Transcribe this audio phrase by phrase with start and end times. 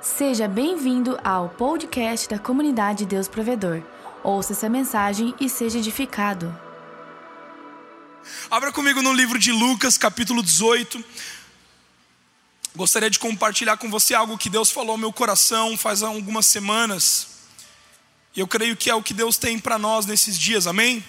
[0.00, 3.82] Seja bem-vindo ao podcast da comunidade Deus Provedor.
[4.22, 6.56] Ouça essa mensagem e seja edificado.
[8.48, 11.04] Abra comigo no livro de Lucas, capítulo 18.
[12.76, 17.26] Gostaria de compartilhar com você algo que Deus falou ao meu coração faz algumas semanas.
[18.36, 21.02] E eu creio que é o que Deus tem para nós nesses dias, amém?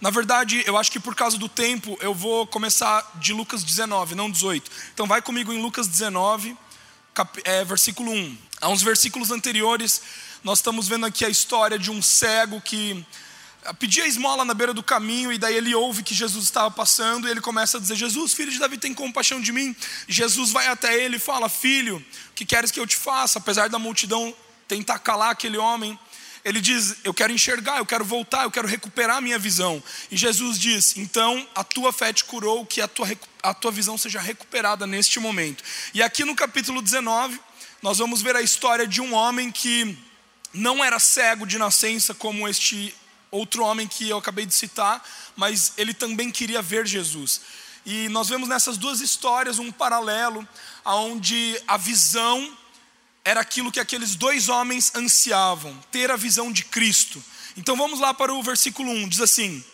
[0.00, 4.14] Na verdade, eu acho que por causa do tempo, eu vou começar de Lucas 19,
[4.14, 4.70] não 18.
[4.92, 6.56] Então, vai comigo em Lucas 19,
[7.14, 8.38] cap, é, versículo 1.
[8.60, 10.02] Há uns versículos anteriores,
[10.44, 13.04] nós estamos vendo aqui a história de um cego que
[13.64, 17.26] ah, pedia esmola na beira do caminho, e daí ele ouve que Jesus estava passando,
[17.26, 19.74] e ele começa a dizer: Jesus, filho de Davi, tem compaixão de mim.
[20.06, 23.38] Jesus vai até ele e fala: Filho, o que queres que eu te faça?
[23.38, 24.34] Apesar da multidão
[24.68, 25.98] tentar calar aquele homem,
[26.46, 29.82] ele diz: Eu quero enxergar, eu quero voltar, eu quero recuperar a minha visão.
[30.12, 33.08] E Jesus diz: Então a tua fé te curou, que a tua,
[33.42, 35.64] a tua visão seja recuperada neste momento.
[35.92, 37.40] E aqui no capítulo 19,
[37.82, 39.98] nós vamos ver a história de um homem que
[40.54, 42.94] não era cego de nascença, como este
[43.28, 47.40] outro homem que eu acabei de citar, mas ele também queria ver Jesus.
[47.84, 50.46] E nós vemos nessas duas histórias um paralelo,
[50.84, 52.56] onde a visão
[53.26, 57.22] era aquilo que aqueles dois homens ansiavam, ter a visão de Cristo.
[57.56, 59.64] Então vamos lá para o versículo 1, diz assim: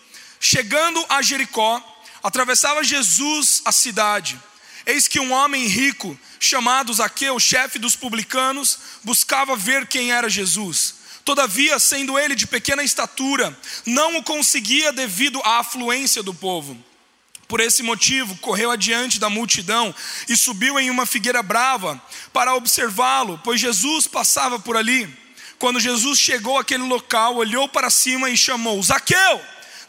[0.40, 1.78] Chegando a Jericó,
[2.22, 4.40] atravessava Jesus a cidade.
[4.86, 10.94] Eis que um homem rico, chamado Zaqueu, chefe dos publicanos, buscava ver quem era Jesus.
[11.22, 16.82] Todavia, sendo ele de pequena estatura, não o conseguia devido à afluência do povo.
[17.52, 19.94] Por esse motivo, correu adiante da multidão
[20.26, 22.00] e subiu em uma figueira brava
[22.32, 25.06] para observá-lo, pois Jesus passava por ali.
[25.58, 29.38] Quando Jesus chegou àquele local, olhou para cima e chamou: Zaqueu,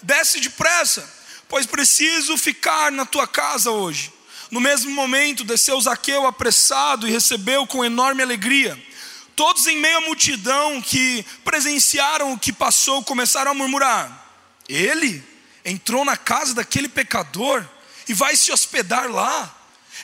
[0.02, 1.10] desce depressa,
[1.48, 4.12] pois preciso ficar na tua casa hoje.
[4.52, 8.78] No mesmo momento, desceu Zaqueu apressado e recebeu com enorme alegria.
[9.38, 14.28] Todos em meio à multidão que presenciaram o que passou começaram a murmurar:
[14.68, 15.32] Ele?
[15.66, 17.66] Entrou na casa daquele pecador
[18.08, 19.54] e vai se hospedar lá.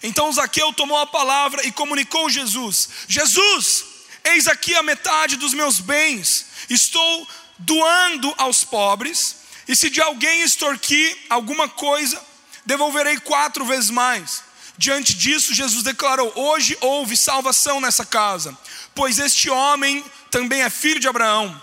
[0.02, 3.86] Então Zaqueu tomou a palavra e comunicou Jesus: Jesus,
[4.24, 7.28] eis aqui a metade dos meus bens, estou
[7.58, 9.36] doando aos pobres,
[9.68, 12.22] e se de alguém extorquir alguma coisa,
[12.66, 14.44] devolverei quatro vezes mais.
[14.78, 18.58] Diante disso, Jesus declarou: Hoje houve salvação nessa casa,
[18.96, 21.62] pois este homem também é filho de Abraão,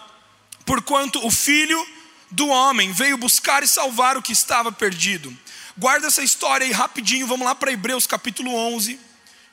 [0.67, 1.96] porquanto o filho
[2.31, 5.37] do homem veio buscar e salvar o que estava perdido.
[5.77, 8.99] Guarda essa história aí rapidinho, vamos lá para Hebreus capítulo 11.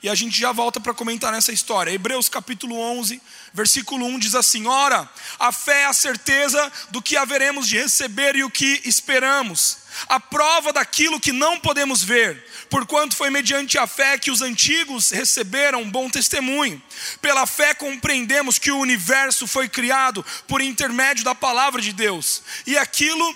[0.04, 1.90] E a gente já volta para comentar nessa história.
[1.90, 3.22] Hebreus capítulo 11,
[3.54, 8.36] versículo 1 diz assim: Ora, a fé é a certeza do que haveremos de receber
[8.36, 13.86] e o que esperamos, a prova daquilo que não podemos ver, porquanto foi mediante a
[13.86, 16.82] fé que os antigos receberam bom testemunho.
[17.22, 22.76] Pela fé compreendemos que o universo foi criado por intermédio da palavra de Deus, e
[22.76, 23.34] aquilo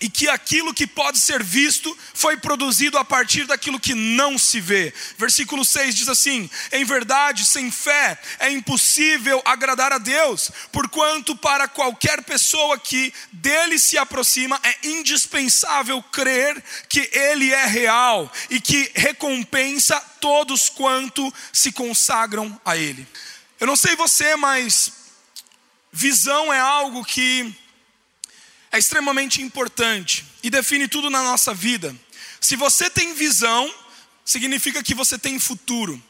[0.00, 4.60] e que aquilo que pode ser visto foi produzido a partir daquilo que não se
[4.60, 4.92] vê.
[5.16, 11.66] Versículo 6 diz assim: Em verdade, sem fé é impossível agradar a Deus, porquanto para
[11.66, 18.90] qualquer pessoa que dele se aproxima é indispensável crer que ele é real e que
[18.94, 23.06] recompensa todos quanto se consagram a ele.
[23.58, 24.92] Eu não sei você, mas
[25.90, 27.54] visão é algo que
[28.76, 31.96] é extremamente importante e define tudo na nossa vida.
[32.40, 33.72] Se você tem visão,
[34.24, 36.00] significa que você tem futuro.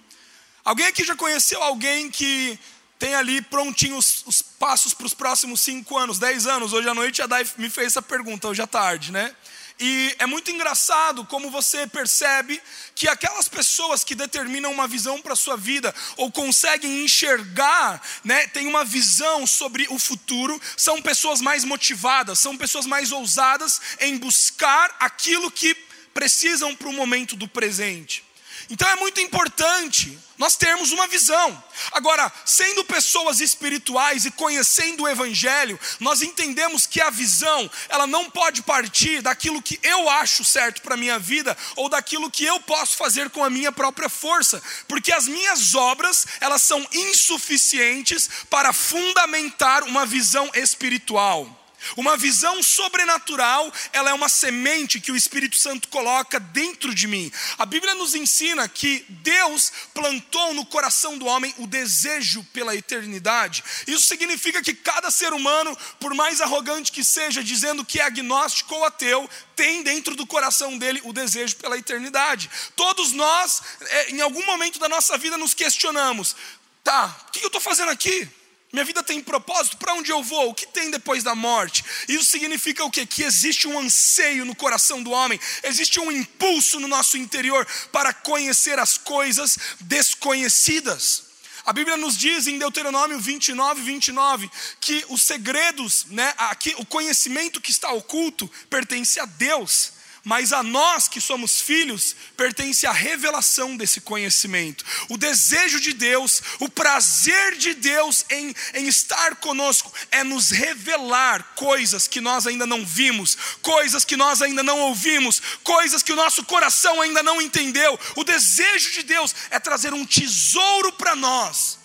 [0.64, 2.58] Alguém aqui já conheceu alguém que
[2.98, 6.72] tem ali prontinho os, os passos para os próximos cinco anos, dez anos?
[6.72, 9.34] Hoje à noite a Dai me fez essa pergunta, hoje à tarde, né?
[9.78, 12.62] E é muito engraçado como você percebe
[12.94, 18.46] que aquelas pessoas que determinam uma visão para a sua vida ou conseguem enxergar, né,
[18.46, 24.16] tem uma visão sobre o futuro, são pessoas mais motivadas, são pessoas mais ousadas em
[24.16, 25.74] buscar aquilo que
[26.14, 28.24] precisam para o momento do presente.
[28.68, 31.62] Então é muito importante nós termos uma visão.
[31.92, 38.30] Agora, sendo pessoas espirituais e conhecendo o evangelho, nós entendemos que a visão, ela não
[38.30, 42.96] pode partir daquilo que eu acho certo para minha vida ou daquilo que eu posso
[42.96, 49.84] fazer com a minha própria força, porque as minhas obras, elas são insuficientes para fundamentar
[49.84, 51.65] uma visão espiritual.
[51.96, 57.30] Uma visão sobrenatural, ela é uma semente que o Espírito Santo coloca dentro de mim.
[57.58, 63.62] A Bíblia nos ensina que Deus plantou no coração do homem o desejo pela eternidade.
[63.86, 68.74] Isso significa que cada ser humano, por mais arrogante que seja, dizendo que é agnóstico
[68.74, 72.50] ou ateu, tem dentro do coração dele o desejo pela eternidade.
[72.74, 76.36] Todos nós, é, em algum momento da nossa vida, nos questionamos:
[76.84, 78.28] tá, o que eu estou fazendo aqui?
[78.76, 79.78] Minha vida tem propósito?
[79.78, 80.50] Para onde eu vou?
[80.50, 81.82] O que tem depois da morte?
[82.06, 83.06] Isso significa o quê?
[83.06, 88.12] Que existe um anseio no coração do homem, existe um impulso no nosso interior para
[88.12, 91.22] conhecer as coisas desconhecidas.
[91.64, 97.62] A Bíblia nos diz em Deuteronômio 29, 29, que os segredos, né, aqui, o conhecimento
[97.62, 99.95] que está oculto, pertence a Deus
[100.26, 104.84] mas a nós que somos filhos, pertence a revelação desse conhecimento.
[105.08, 111.54] O desejo de Deus, o prazer de Deus em, em estar conosco, é nos revelar
[111.54, 116.16] coisas que nós ainda não vimos, coisas que nós ainda não ouvimos, coisas que o
[116.16, 117.96] nosso coração ainda não entendeu.
[118.16, 121.78] O desejo de Deus é trazer um tesouro para nós.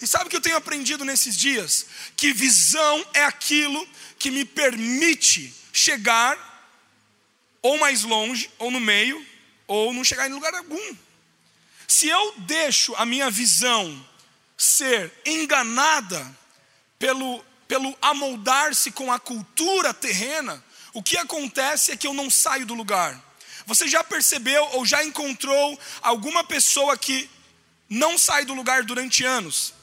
[0.00, 1.86] E sabe o que eu tenho aprendido nesses dias?
[2.16, 3.84] Que visão é aquilo
[4.20, 6.47] que me permite chegar
[7.62, 9.24] ou mais longe, ou no meio,
[9.66, 10.96] ou não chegar em lugar algum.
[11.86, 14.06] Se eu deixo a minha visão
[14.56, 16.36] ser enganada
[16.98, 20.62] pelo, pelo amoldar-se com a cultura terrena,
[20.92, 23.22] o que acontece é que eu não saio do lugar.
[23.66, 27.28] Você já percebeu ou já encontrou alguma pessoa que
[27.88, 29.74] não sai do lugar durante anos?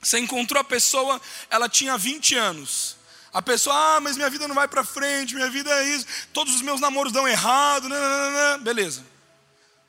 [0.00, 2.96] Você encontrou a pessoa, ela tinha 20 anos.
[3.32, 6.54] A pessoa, ah, mas minha vida não vai para frente, minha vida é isso, todos
[6.54, 9.12] os meus namoros dão errado, né, né, né, beleza.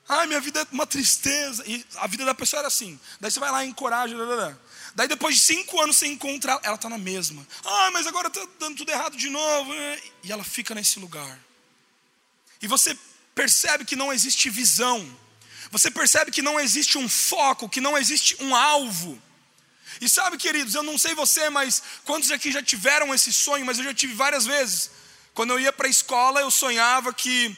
[0.07, 1.63] Ah, minha vida é uma tristeza.
[1.65, 2.99] E a vida da pessoa era assim.
[3.19, 4.15] Daí você vai lá e encoraja.
[4.95, 7.45] Daí depois de cinco anos você encontra ela, está na mesma.
[7.63, 9.71] Ah, mas agora está dando tudo errado de novo.
[10.23, 11.39] E ela fica nesse lugar.
[12.61, 12.97] E você
[13.33, 15.19] percebe que não existe visão.
[15.71, 19.21] Você percebe que não existe um foco, que não existe um alvo.
[20.01, 23.65] E sabe, queridos, eu não sei você, mas quantos aqui já tiveram esse sonho?
[23.65, 24.89] Mas eu já tive várias vezes.
[25.33, 27.57] Quando eu ia para a escola, eu sonhava que.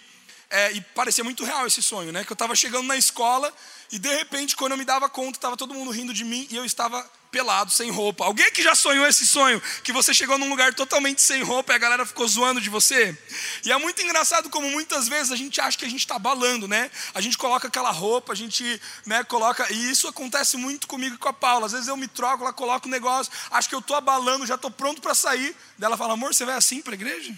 [0.49, 2.23] É, e parecia muito real esse sonho, né?
[2.23, 3.53] Que eu estava chegando na escola
[3.91, 6.55] e de repente, quando eu me dava conta, estava todo mundo rindo de mim e
[6.55, 8.23] eu estava pelado, sem roupa.
[8.23, 11.75] Alguém que já sonhou esse sonho, que você chegou num lugar totalmente sem roupa e
[11.75, 13.17] a galera ficou zoando de você?
[13.65, 16.65] E é muito engraçado como muitas vezes a gente acha que a gente está balando,
[16.65, 16.89] né?
[17.13, 19.69] A gente coloca aquela roupa, a gente né, coloca.
[19.69, 21.65] E isso acontece muito comigo e com a Paula.
[21.65, 24.45] Às vezes eu me troco, ela coloca o um negócio, acho que eu estou abalando,
[24.45, 25.53] já estou pronto para sair.
[25.77, 27.35] Daí ela fala: amor, você vai assim para a igreja?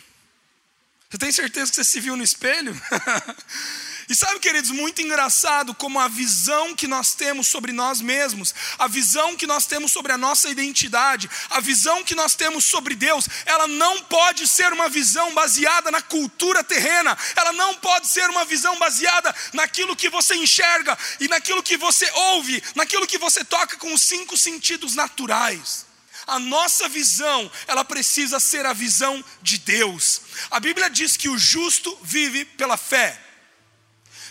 [1.09, 2.79] Você tem certeza que você se viu no espelho?
[4.09, 8.87] E sabe, queridos, muito engraçado como a visão que nós temos sobre nós mesmos, a
[8.87, 13.27] visão que nós temos sobre a nossa identidade, a visão que nós temos sobre Deus,
[13.45, 18.45] ela não pode ser uma visão baseada na cultura terrena, ela não pode ser uma
[18.45, 23.75] visão baseada naquilo que você enxerga e naquilo que você ouve, naquilo que você toca
[23.75, 25.85] com os cinco sentidos naturais.
[26.25, 30.21] A nossa visão, ela precisa ser a visão de Deus.
[30.49, 33.26] A Bíblia diz que o justo vive pela fé.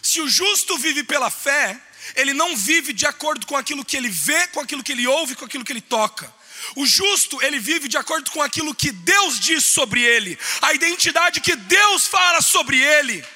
[0.06, 1.76] Se o justo vive pela fé,
[2.14, 5.34] ele não vive de acordo com aquilo que ele vê, com aquilo que ele ouve,
[5.34, 6.32] com aquilo que ele toca.
[6.76, 11.40] O justo, ele vive de acordo com aquilo que Deus diz sobre ele, a identidade
[11.40, 13.26] que Deus fala sobre ele.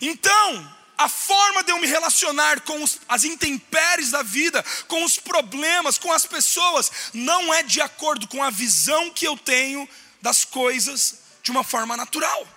[0.00, 5.18] Então, a forma de eu me relacionar com os, as intempéries da vida, com os
[5.18, 9.86] problemas, com as pessoas, não é de acordo com a visão que eu tenho
[10.22, 12.48] das coisas de uma forma natural,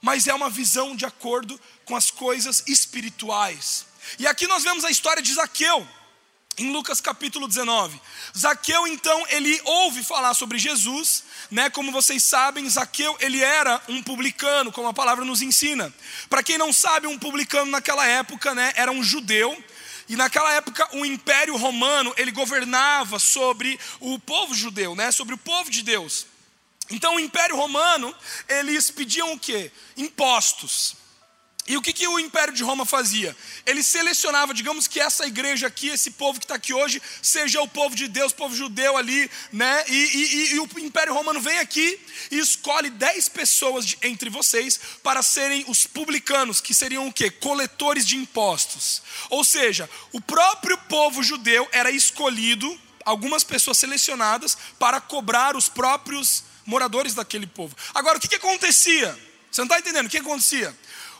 [0.00, 3.86] mas é uma visão de acordo com as coisas espirituais.
[4.18, 5.86] E aqui nós vemos a história de Zaqueu,
[6.58, 8.00] em Lucas capítulo 19.
[8.36, 11.70] Zaqueu, então, ele ouve falar sobre Jesus, né?
[11.70, 15.92] Como vocês sabem, Zaqueu, ele era um publicano, como a palavra nos ensina.
[16.28, 19.56] Para quem não sabe, um publicano naquela época, né, era um judeu.
[20.08, 25.12] E naquela época, o Império Romano, ele governava sobre o povo judeu, né?
[25.12, 26.26] Sobre o povo de Deus.
[26.90, 28.14] Então, o Império Romano,
[28.48, 29.70] eles pediam o quê?
[29.96, 30.96] Impostos.
[31.70, 33.36] E o que, que o Império de Roma fazia?
[33.64, 37.68] Ele selecionava, digamos que essa igreja aqui, esse povo que está aqui hoje, seja o
[37.68, 39.84] povo de Deus, o povo judeu ali, né?
[39.86, 44.80] E, e, e o Império Romano vem aqui e escolhe dez pessoas de, entre vocês
[45.00, 47.30] para serem os publicanos, que seriam o quê?
[47.30, 49.00] Coletores de impostos.
[49.28, 56.49] Ou seja, o próprio povo judeu era escolhido, algumas pessoas selecionadas, para cobrar os próprios
[56.70, 57.76] moradores daquele povo.
[57.92, 59.18] Agora, o que, que acontecia?
[59.50, 60.74] Você não está entendendo o que acontecia?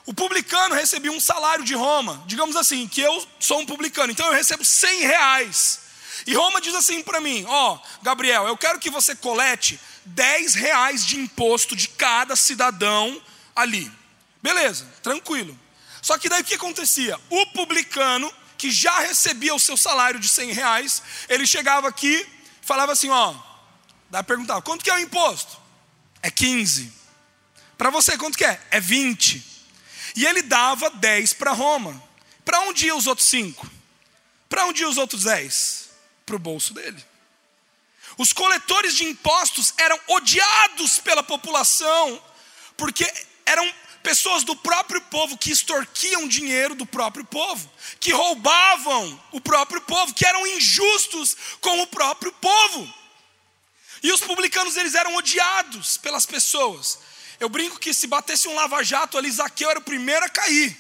[0.07, 4.27] O publicano recebia um salário de Roma, digamos assim, que eu sou um publicano, então
[4.27, 5.81] eu recebo 100 reais.
[6.27, 10.55] E Roma diz assim para mim: Ó, oh, Gabriel, eu quero que você colete 10
[10.55, 13.21] reais de imposto de cada cidadão
[13.55, 13.91] ali.
[14.43, 15.59] Beleza, tranquilo.
[16.01, 17.19] Só que daí o que acontecia?
[17.29, 22.27] O publicano, que já recebia o seu salário de 100 reais, ele chegava aqui
[22.71, 23.35] falava assim: Ó,
[24.11, 25.59] daí perguntava: quanto que é o imposto?
[26.23, 26.93] É 15.
[27.79, 28.61] Para você, quanto que é?
[28.71, 29.43] É 20.
[30.17, 32.03] E ele dava 10 para Roma.
[32.45, 33.71] Para onde ia os outros 5?
[34.49, 35.89] Para onde iam os outros 10?
[36.27, 37.03] Para o bolso dele.
[38.19, 42.23] Os coletores de impostos eram odiados pela população,
[42.77, 43.11] porque
[43.47, 49.81] eram pessoas do próprio povo que extorquiam dinheiro do próprio povo, que roubavam o próprio
[49.83, 53.00] povo, que eram injustos com o próprio povo.
[54.03, 56.99] E os publicanos eles eram odiados pelas pessoas.
[57.39, 60.77] Eu brinco que se batesse um lava-jato ali, Zaqueu era o primeiro a cair.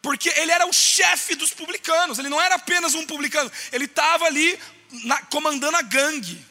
[0.00, 4.24] Porque ele era o chefe dos publicanos, ele não era apenas um publicano, ele estava
[4.26, 4.58] ali
[5.04, 6.46] na, comandando a gangue.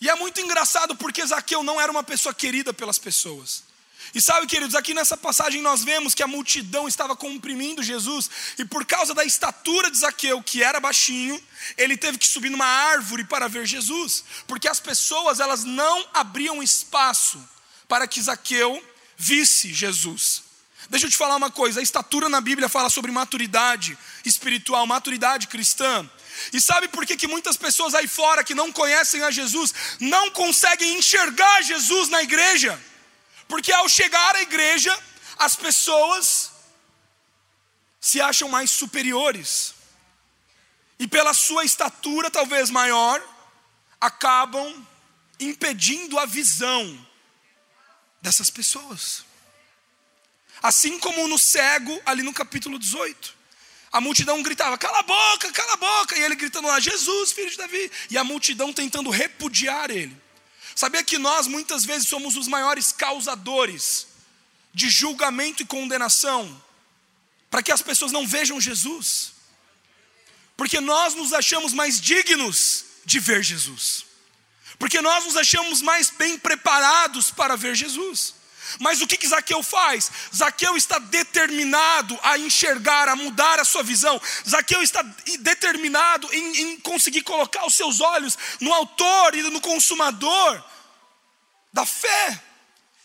[0.00, 3.64] E é muito engraçado porque Zaqueu não era uma pessoa querida pelas pessoas.
[4.14, 8.64] E sabe, queridos, aqui nessa passagem nós vemos que a multidão estava comprimindo Jesus, e
[8.64, 11.40] por causa da estatura de Zaqueu, que era baixinho,
[11.76, 16.62] ele teve que subir numa árvore para ver Jesus, porque as pessoas elas não abriam
[16.62, 17.42] espaço
[17.86, 18.82] para que Zaqueu
[19.16, 20.48] visse Jesus.
[20.88, 25.48] Deixa eu te falar uma coisa: a estatura na Bíblia fala sobre maturidade espiritual, maturidade
[25.48, 26.08] cristã.
[26.52, 30.30] E sabe por que, que muitas pessoas aí fora que não conhecem a Jesus não
[30.30, 32.80] conseguem enxergar Jesus na igreja?
[33.48, 34.96] Porque ao chegar à igreja,
[35.38, 36.52] as pessoas
[38.00, 39.74] se acham mais superiores.
[40.98, 43.22] E pela sua estatura talvez maior,
[44.00, 44.86] acabam
[45.40, 47.06] impedindo a visão
[48.20, 49.24] dessas pessoas.
[50.62, 53.36] Assim como no cego, ali no capítulo 18.
[53.92, 56.18] A multidão gritava: cala a boca, cala a boca.
[56.18, 57.90] E ele gritando lá: Jesus, filho de Davi.
[58.10, 60.16] E a multidão tentando repudiar ele.
[60.78, 64.06] Sabia que nós muitas vezes somos os maiores causadores
[64.72, 66.62] de julgamento e condenação
[67.50, 69.32] para que as pessoas não vejam Jesus?
[70.56, 74.04] Porque nós nos achamos mais dignos de ver Jesus.
[74.78, 78.34] Porque nós nos achamos mais bem preparados para ver Jesus.
[78.78, 80.10] Mas o que, que Zaqueu faz?
[80.34, 84.20] Zaqueu está determinado a enxergar, a mudar a sua visão.
[84.48, 85.02] Zaqueu está
[85.40, 90.62] determinado em, em conseguir colocar os seus olhos no autor e no consumador
[91.72, 92.42] da fé.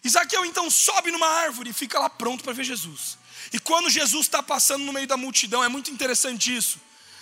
[0.03, 3.17] E Zaqueu então sobe numa árvore e fica lá pronto para ver Jesus.
[3.51, 6.79] E quando Jesus está passando no meio da multidão, é muito interessante isso.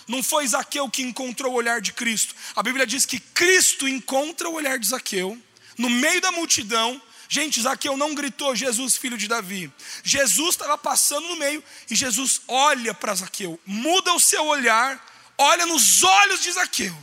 [0.08, 2.34] Não foi Zaqueu que encontrou o olhar de Cristo.
[2.56, 5.40] A Bíblia diz que Cristo encontra o olhar de Zaqueu
[5.78, 7.00] no meio da multidão
[7.32, 9.72] Gente, Zaqueu não gritou Jesus, filho de Davi.
[10.04, 15.02] Jesus estava passando no meio e Jesus olha para Zaqueu, muda o seu olhar,
[15.38, 16.94] olha nos olhos de Zaqueu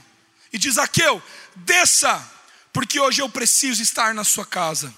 [0.53, 1.19] e diz: Zaqueu,
[1.55, 2.24] desça,
[2.71, 4.93] porque hoje eu preciso estar na sua casa.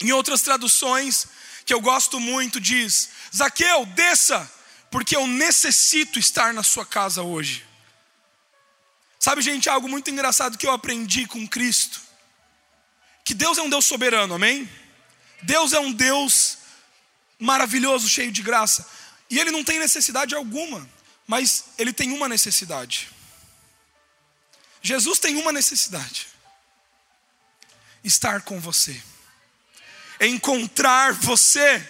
[0.00, 1.26] Em outras traduções,
[1.66, 4.48] que eu gosto muito, diz: Zaqueu, desça,
[4.88, 7.66] porque eu necessito estar na sua casa hoje.
[9.18, 12.09] Sabe, gente, algo muito engraçado que eu aprendi com Cristo
[13.30, 14.68] que Deus é um Deus soberano, amém?
[15.42, 16.58] Deus é um Deus
[17.38, 18.84] maravilhoso, cheio de graça.
[19.30, 20.84] E Ele não tem necessidade alguma,
[21.28, 23.08] mas Ele tem uma necessidade.
[24.82, 26.26] Jesus tem uma necessidade:
[28.02, 29.00] estar com você,
[30.20, 31.88] encontrar você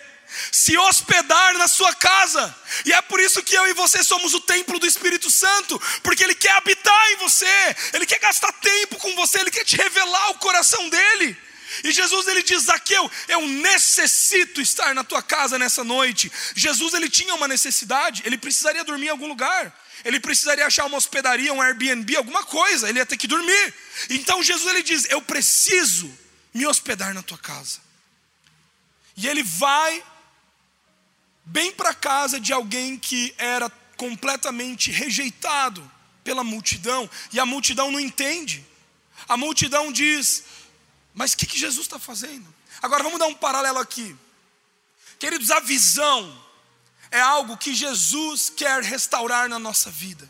[0.50, 2.54] se hospedar na sua casa.
[2.84, 6.24] E é por isso que eu e você somos o templo do Espírito Santo, porque
[6.24, 10.30] Ele quer habitar em você, Ele quer gastar tempo com você, Ele quer te revelar
[10.30, 11.36] o coração dele.
[11.84, 16.30] E Jesus ele diz: Zaqueu, eu necessito estar na tua casa nessa noite.
[16.54, 19.72] Jesus ele tinha uma necessidade, ele precisaria dormir em algum lugar.
[20.04, 23.74] Ele precisaria achar uma hospedaria, um Airbnb, alguma coisa, ele ia ter que dormir.
[24.08, 26.12] Então Jesus ele diz: Eu preciso
[26.52, 27.78] me hospedar na tua casa.
[29.16, 30.02] E ele vai
[31.44, 35.90] bem para casa de alguém que era completamente rejeitado
[36.24, 38.64] pela multidão, e a multidão não entende.
[39.28, 40.44] A multidão diz:
[41.14, 42.46] Mas o que, que Jesus está fazendo?
[42.80, 44.16] Agora vamos dar um paralelo aqui.
[45.18, 46.42] Queridos, a visão
[47.10, 50.28] é algo que Jesus quer restaurar na nossa vida.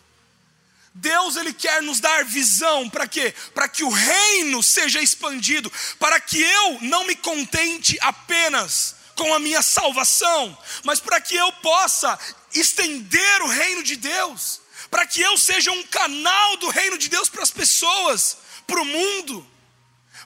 [0.93, 3.33] Deus ele quer nos dar visão para quê?
[3.55, 9.39] Para que o reino seja expandido, para que eu não me contente apenas com a
[9.39, 12.19] minha salvação, mas para que eu possa
[12.55, 17.29] estender o reino de Deus, para que eu seja um canal do reino de Deus
[17.29, 19.47] para as pessoas, para o mundo,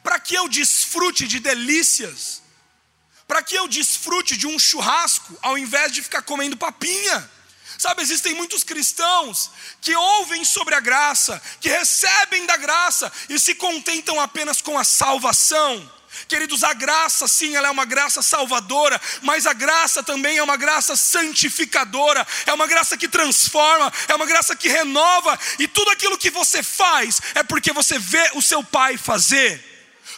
[0.00, 2.40] para que eu desfrute de delícias,
[3.26, 7.28] para que eu desfrute de um churrasco, ao invés de ficar comendo papinha,
[7.76, 13.56] Sabe, existem muitos cristãos que ouvem sobre a graça, que recebem da graça e se
[13.56, 15.92] contentam apenas com a salvação.
[16.28, 20.56] Queridos, a graça, sim, ela é uma graça salvadora, mas a graça também é uma
[20.56, 26.18] graça santificadora, é uma graça que transforma, é uma graça que renova, e tudo aquilo
[26.18, 29.74] que você faz é porque você vê o seu pai fazer.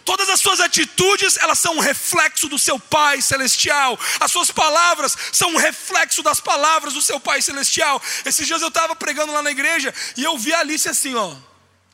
[0.06, 3.98] Todas as suas atitudes, elas são um reflexo do seu Pai celestial.
[4.20, 8.00] As suas palavras são um reflexo das palavras do seu Pai celestial.
[8.24, 11.34] Esses dias eu estava pregando lá na igreja e eu vi a Alice assim, ó,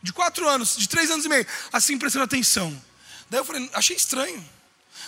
[0.03, 2.79] de quatro anos, de três anos e meio, assim prestando atenção.
[3.33, 4.47] Daí eu falei, achei estranho.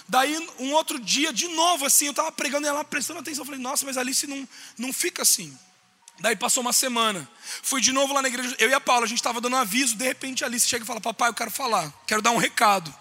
[0.08, 3.42] Daí um outro dia, de novo, assim, eu estava pregando e ela prestando atenção.
[3.42, 5.54] Eu falei, nossa, mas Alice não, não fica assim.
[6.20, 7.28] Daí passou uma semana.
[7.62, 8.56] Fui de novo lá na igreja.
[8.58, 9.94] Eu e a Paula, a gente estava dando um aviso.
[9.94, 12.92] De repente a Alice chega e fala: Papai, eu quero falar, quero dar um recado.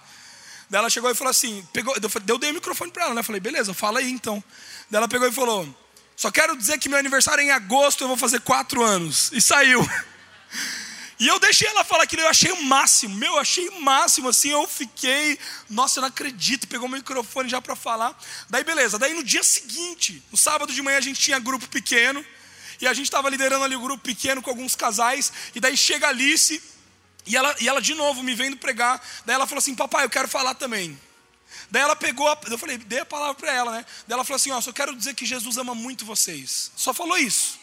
[0.69, 1.95] Daí ela chegou e falou assim: pegou,
[2.27, 3.23] eu dei o microfone para ela, né?
[3.23, 4.43] Falei: Beleza, fala aí então.
[4.91, 5.73] Daí ela pegou e falou:
[6.17, 9.31] Só quero dizer que meu aniversário é em agosto, eu vou fazer quatro anos.
[9.31, 9.81] E saiu.
[11.19, 14.29] E eu deixei ela falar aquilo, eu achei o máximo, meu, eu achei o máximo,
[14.29, 15.37] assim, eu fiquei,
[15.69, 18.17] nossa, eu não acredito, pegou o microfone já para falar.
[18.49, 22.25] Daí, beleza, daí no dia seguinte, no sábado de manhã, a gente tinha grupo pequeno,
[22.81, 25.77] e a gente estava liderando ali o um grupo pequeno com alguns casais, e daí
[25.77, 26.61] chega a Alice,
[27.25, 30.09] e ela, e ela de novo me vendo pregar, daí ela falou assim: Papai, eu
[30.09, 30.99] quero falar também.
[31.69, 33.85] Daí ela pegou, a, eu falei, dei a palavra para ela, né?
[34.07, 36.71] Daí ela falou assim: Ó, só quero dizer que Jesus ama muito vocês.
[36.75, 37.62] Só falou isso.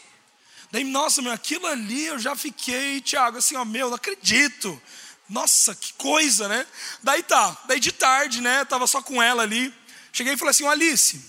[0.71, 4.81] Daí, nossa, meu, aquilo ali eu já fiquei, Tiago, assim, ó, meu, não acredito.
[5.29, 6.67] Nossa, que coisa, né?
[7.03, 8.65] Daí tá, daí de tarde, né?
[8.65, 9.73] Tava só com ela ali.
[10.13, 11.21] Cheguei e falei assim: Alice,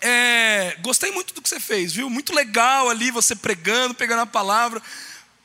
[0.00, 2.08] é, gostei muito do que você fez, viu?
[2.10, 4.82] Muito legal ali você pregando, pegando a palavra.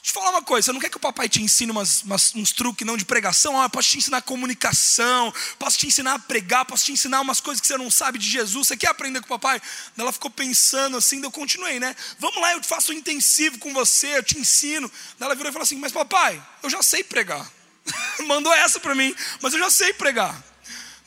[0.03, 2.36] Deixa eu falar uma coisa, você não quer que o papai te ensine umas, umas,
[2.36, 3.62] uns truques não de pregação?
[3.62, 7.62] Ah, posso te ensinar comunicação, posso te ensinar a pregar, posso te ensinar umas coisas
[7.62, 8.67] que você não sabe de Jesus.
[8.67, 9.62] Você quer aprender com o papai?
[9.98, 11.95] Ela ficou pensando assim, eu continuei, né?
[12.19, 14.91] Vamos lá, eu faço um intensivo com você, eu te ensino.
[15.22, 17.50] Ela virou e falou assim: Mas papai, eu já sei pregar.
[18.27, 20.36] Mandou essa para mim, mas eu já sei pregar.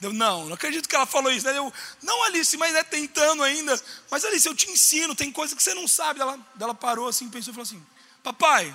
[0.01, 1.47] Eu, não, não acredito que ela falou isso.
[1.47, 1.71] Eu,
[2.03, 3.79] não, Alice, mas é tentando ainda.
[4.11, 6.19] Mas Alice, eu te ensino, tem coisa que você não sabe.
[6.19, 7.83] Ela, ela parou assim, pensou e falou assim:
[8.23, 8.75] Papai,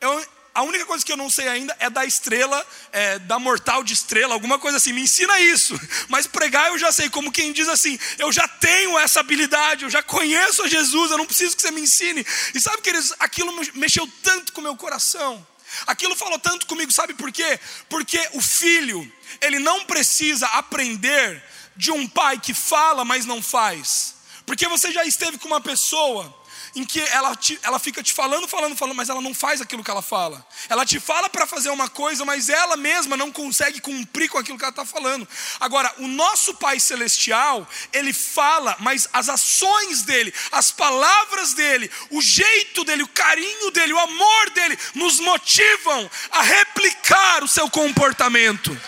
[0.00, 3.84] eu, a única coisa que eu não sei ainda é da estrela, é, da mortal
[3.84, 4.92] de estrela, alguma coisa assim.
[4.92, 5.78] Me ensina isso.
[6.08, 9.90] Mas pregar eu já sei, como quem diz assim: eu já tenho essa habilidade, eu
[9.90, 12.26] já conheço a Jesus, eu não preciso que você me ensine.
[12.54, 15.46] E sabe, queridos, aquilo mexeu tanto com o meu coração.
[15.86, 17.60] Aquilo falou tanto comigo, sabe por quê?
[17.88, 21.42] Porque o filho, ele não precisa aprender
[21.76, 24.16] de um pai que fala, mas não faz.
[24.44, 26.34] Porque você já esteve com uma pessoa
[26.78, 29.82] em que ela, te, ela fica te falando, falando, falando, mas ela não faz aquilo
[29.82, 30.46] que ela fala.
[30.68, 34.56] Ela te fala para fazer uma coisa, mas ela mesma não consegue cumprir com aquilo
[34.56, 35.26] que ela está falando.
[35.58, 42.22] Agora, o nosso Pai Celestial, ele fala, mas as ações dele, as palavras dele, o
[42.22, 48.80] jeito dele, o carinho dele, o amor dele, nos motivam a replicar o seu comportamento.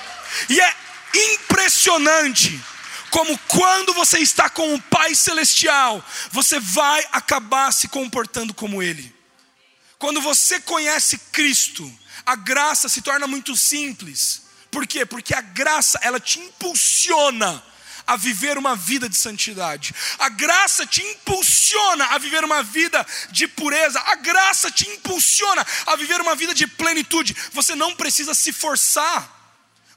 [0.48, 0.76] E é
[1.34, 2.60] impressionante
[3.10, 9.14] como quando você está com o Pai Celestial, você vai acabar se comportando como Ele.
[9.98, 11.92] Quando você conhece Cristo,
[12.24, 14.42] a graça se torna muito simples.
[14.70, 15.04] Por quê?
[15.04, 17.62] Porque a graça, ela te impulsiona
[18.06, 19.94] a viver uma vida de santidade.
[20.18, 24.00] A graça te impulsiona a viver uma vida de pureza.
[24.00, 27.36] A graça te impulsiona a viver uma vida de plenitude.
[27.52, 29.38] Você não precisa se forçar.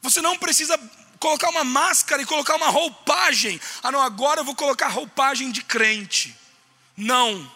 [0.02, 0.78] Você não precisa
[1.23, 3.59] colocar uma máscara e colocar uma roupagem.
[3.81, 6.36] Ah, não, agora eu vou colocar roupagem de crente.
[6.97, 7.49] Não,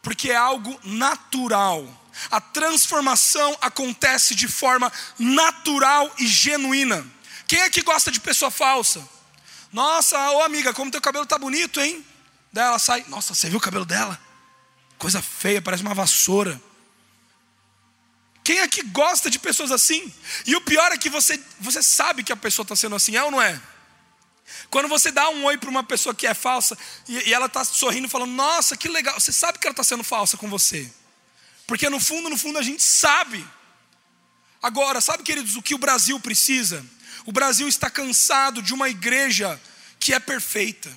[0.00, 1.86] porque é algo natural.
[2.30, 7.06] A transformação acontece de forma natural e genuína.
[7.46, 9.06] Quem é que gosta de pessoa falsa?
[9.70, 12.02] Nossa, ô amiga, como teu cabelo tá bonito, hein?
[12.50, 14.18] Daí ela sai, nossa, você viu o cabelo dela?
[14.96, 16.58] Coisa feia, parece uma vassoura.
[18.44, 20.12] Quem é que gosta de pessoas assim?
[20.46, 23.22] E o pior é que você, você sabe que a pessoa está sendo assim, é
[23.22, 23.60] ou não é?
[24.68, 26.76] Quando você dá um oi para uma pessoa que é falsa
[27.08, 30.02] e, e ela está sorrindo, falando, nossa, que legal, você sabe que ela está sendo
[30.02, 30.90] falsa com você.
[31.66, 33.46] Porque no fundo, no fundo, a gente sabe.
[34.62, 36.84] Agora, sabe, queridos, o que o Brasil precisa?
[37.24, 39.60] O Brasil está cansado de uma igreja
[40.00, 40.90] que é perfeita.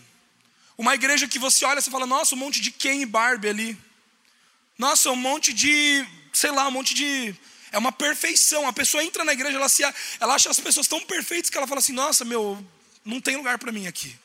[0.77, 3.77] Uma igreja que você olha e fala, nossa, um monte de Ken e Barbie ali.
[4.77, 7.35] Nossa, um monte de sei lá, um monte de.
[7.71, 8.67] É uma perfeição.
[8.67, 9.83] A pessoa entra na igreja, ela, se,
[10.19, 12.63] ela acha as pessoas tão perfeitas que ela fala assim: nossa, meu,
[13.03, 14.15] não tem lugar para mim aqui.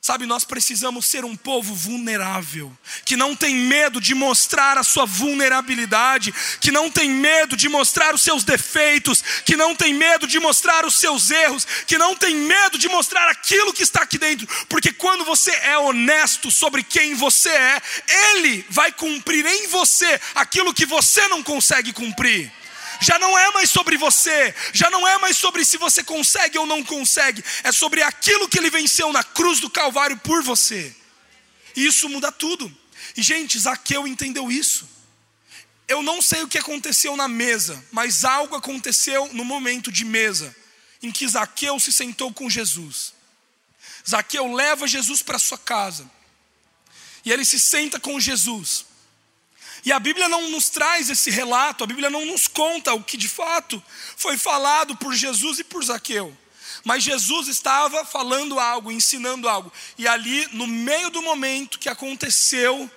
[0.00, 2.72] Sabe, nós precisamos ser um povo vulnerável,
[3.04, 8.14] que não tem medo de mostrar a sua vulnerabilidade, que não tem medo de mostrar
[8.14, 12.34] os seus defeitos, que não tem medo de mostrar os seus erros, que não tem
[12.34, 17.14] medo de mostrar aquilo que está aqui dentro, porque quando você é honesto sobre quem
[17.14, 22.50] você é, Ele vai cumprir em você aquilo que você não consegue cumprir
[23.00, 26.66] já não é mais sobre você, já não é mais sobre se você consegue ou
[26.66, 30.94] não consegue, é sobre aquilo que ele venceu na cruz do Calvário por você.
[31.76, 32.74] E isso muda tudo.
[33.16, 34.88] E gente, Zaqueu entendeu isso.
[35.86, 40.54] Eu não sei o que aconteceu na mesa, mas algo aconteceu no momento de mesa,
[41.02, 43.14] em que Zaqueu se sentou com Jesus.
[44.08, 46.10] Zaqueu leva Jesus para sua casa.
[47.24, 48.87] E ele se senta com Jesus.
[49.84, 53.16] E a Bíblia não nos traz esse relato, a Bíblia não nos conta o que
[53.16, 53.82] de fato
[54.16, 56.36] foi falado por Jesus e por Zaqueu.
[56.84, 59.72] Mas Jesus estava falando algo, ensinando algo.
[59.96, 62.90] E ali, no meio do momento que aconteceu,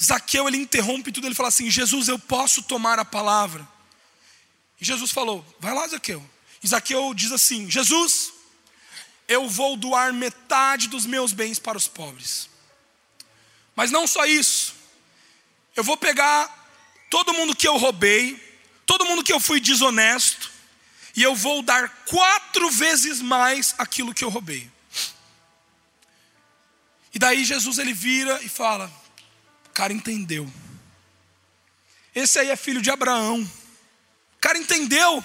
[0.00, 3.66] Zaqueu ele interrompe tudo, ele fala assim: Jesus, eu posso tomar a palavra.
[4.80, 6.24] E Jesus falou: Vai lá, Zaqueu.
[6.62, 8.32] E Zaqueu diz assim: Jesus,
[9.28, 12.48] eu vou doar metade dos meus bens para os pobres.
[13.74, 14.81] Mas não só isso.
[15.74, 16.48] Eu vou pegar
[17.10, 18.36] todo mundo que eu roubei,
[18.84, 20.50] todo mundo que eu fui desonesto,
[21.14, 24.70] e eu vou dar quatro vezes mais aquilo que eu roubei.
[27.14, 28.90] E daí Jesus ele vira e fala:
[29.66, 30.50] o cara entendeu.
[32.14, 33.42] Esse aí é filho de Abraão.
[33.42, 35.22] O cara entendeu.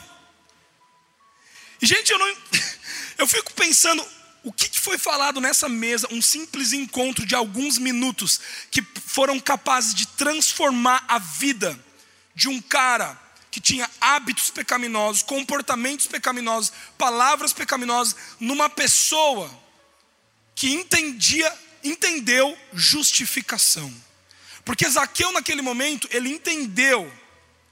[1.81, 2.27] E gente, eu não
[3.17, 4.05] eu fico pensando,
[4.47, 8.39] o que foi falado nessa mesa, um simples encontro de alguns minutos,
[8.71, 11.77] que foram capazes de transformar a vida
[12.33, 19.51] de um cara que tinha hábitos pecaminosos, comportamentos pecaminosos, palavras pecaminosas, numa pessoa
[20.55, 23.93] que entendia, entendeu justificação.
[24.63, 27.11] Porque Zaqueu naquele momento, ele entendeu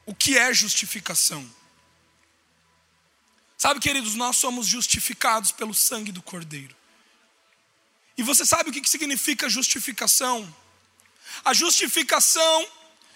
[0.05, 1.49] o que é justificação.
[3.65, 6.75] Sabe, queridos, nós somos justificados pelo sangue do Cordeiro.
[8.15, 10.55] E você sabe o que significa justificação?
[11.43, 12.67] A justificação,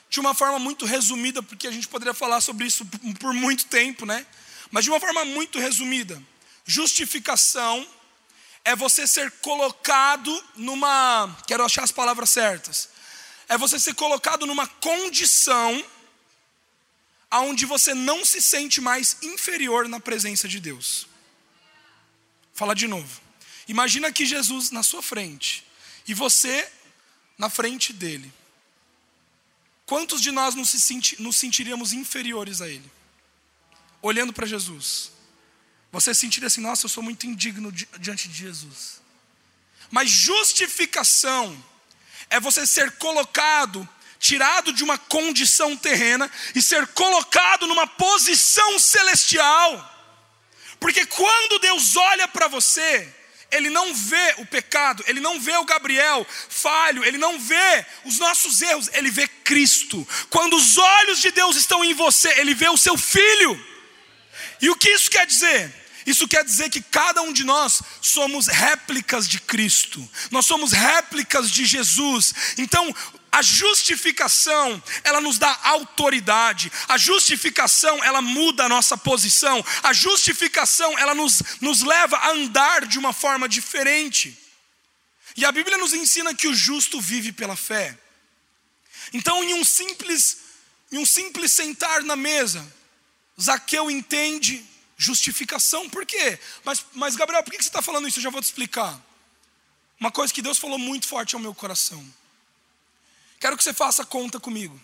[0.09, 2.83] de uma forma muito resumida, porque a gente poderia falar sobre isso
[3.19, 4.25] por muito tempo, né?
[4.71, 6.19] Mas de uma forma muito resumida,
[6.65, 7.87] justificação
[8.65, 12.89] é você ser colocado numa, quero achar as palavras certas,
[13.47, 15.85] é você ser colocado numa condição
[17.29, 21.07] aonde você não se sente mais inferior na presença de Deus.
[22.53, 23.21] Fala de novo.
[23.67, 25.63] Imagina que Jesus na sua frente
[26.07, 26.69] e você
[27.37, 28.33] na frente dele.
[29.85, 32.91] Quantos de nós nos, senti nos sentiríamos inferiores a ele?
[34.01, 35.11] Olhando para Jesus.
[35.91, 39.01] Você sentiria assim, nossa, eu sou muito indigno di diante de Jesus.
[39.89, 41.63] Mas justificação
[42.29, 43.87] é você ser colocado
[44.19, 49.95] tirado de uma condição terrena e ser colocado numa posição celestial.
[50.79, 53.13] Porque quando Deus olha para você,
[53.51, 58.19] ele não vê o pecado, ele não vê o Gabriel falho, ele não vê os
[58.19, 60.07] nossos erros, ele vê Cristo.
[60.29, 63.67] Quando os olhos de Deus estão em você, ele vê o seu filho.
[64.61, 65.73] E o que isso quer dizer?
[66.05, 71.51] Isso quer dizer que cada um de nós somos réplicas de Cristo, nós somos réplicas
[71.51, 72.33] de Jesus.
[72.57, 72.95] Então,
[73.31, 76.71] a justificação, ela nos dá autoridade.
[76.87, 79.63] A justificação, ela muda a nossa posição.
[79.83, 84.37] A justificação, ela nos, nos leva a andar de uma forma diferente.
[85.37, 87.97] E a Bíblia nos ensina que o justo vive pela fé.
[89.13, 90.37] Então, em um simples,
[90.91, 92.65] em um simples sentar na mesa,
[93.39, 94.65] Zaqueu entende
[94.97, 95.89] justificação.
[95.89, 96.37] Por quê?
[96.63, 98.19] Mas, mas Gabriel, por que você está falando isso?
[98.19, 98.99] Eu já vou te explicar.
[99.99, 102.05] Uma coisa que Deus falou muito forte ao meu coração.
[103.39, 104.79] Quero que você faça conta comigo.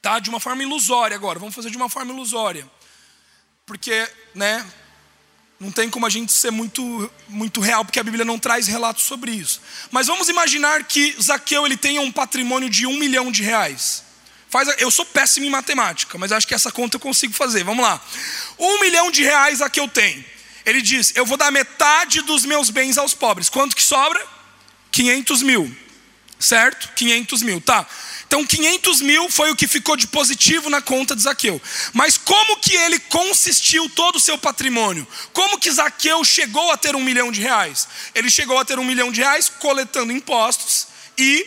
[0.00, 0.18] Tá?
[0.18, 1.38] De uma forma ilusória agora.
[1.38, 2.68] Vamos fazer de uma forma ilusória.
[3.64, 4.68] Porque, né,
[5.60, 9.04] não tem como a gente ser muito, muito real, porque a Bíblia não traz relatos
[9.04, 9.60] sobre isso.
[9.92, 14.02] Mas vamos imaginar que Zaqueu ele tenha um patrimônio de um milhão de reais.
[14.50, 17.62] Faz, eu sou péssimo em matemática, mas acho que essa conta eu consigo fazer.
[17.62, 18.04] Vamos lá.
[18.58, 20.26] Um milhão de reais Zaqueu tem.
[20.66, 23.48] Ele diz: Eu vou dar metade dos meus bens aos pobres.
[23.48, 24.20] Quanto que sobra?
[24.90, 25.81] 500 mil
[26.42, 26.90] certo?
[26.94, 27.86] 500 mil, tá.
[28.26, 31.60] Então 500 mil foi o que ficou de positivo na conta de Zaqueu.
[31.92, 35.06] Mas como que ele consistiu todo o seu patrimônio?
[35.32, 37.86] Como que Zaqueu chegou a ter um milhão de reais?
[38.14, 41.46] Ele chegou a ter um milhão de reais coletando impostos e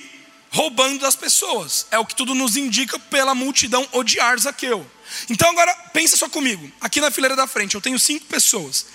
[0.52, 1.88] roubando das pessoas.
[1.92, 4.90] É o que tudo nos indica pela multidão odiar Zaqueu.
[5.30, 6.72] Então agora pensa só comigo.
[6.80, 8.86] Aqui na fileira da frente eu tenho cinco pessoas.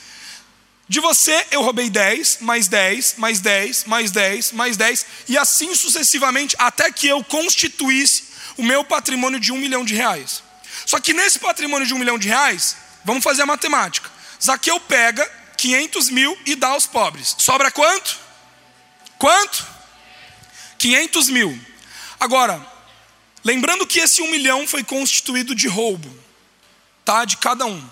[0.90, 5.72] De você eu roubei 10, mais 10, mais 10, mais 10, mais 10, e assim
[5.72, 8.24] sucessivamente, até que eu constituísse
[8.56, 10.42] o meu patrimônio de um milhão de reais.
[10.84, 12.74] Só que nesse patrimônio de um milhão de reais,
[13.04, 14.10] vamos fazer a matemática.
[14.42, 15.24] Zaqueu pega
[15.56, 17.36] 500 mil e dá aos pobres.
[17.38, 18.18] Sobra quanto?
[19.16, 19.64] Quanto?
[20.76, 21.56] 500 mil.
[22.18, 22.66] Agora,
[23.44, 26.12] lembrando que esse um milhão foi constituído de roubo,
[27.04, 27.24] tá?
[27.24, 27.88] De cada um.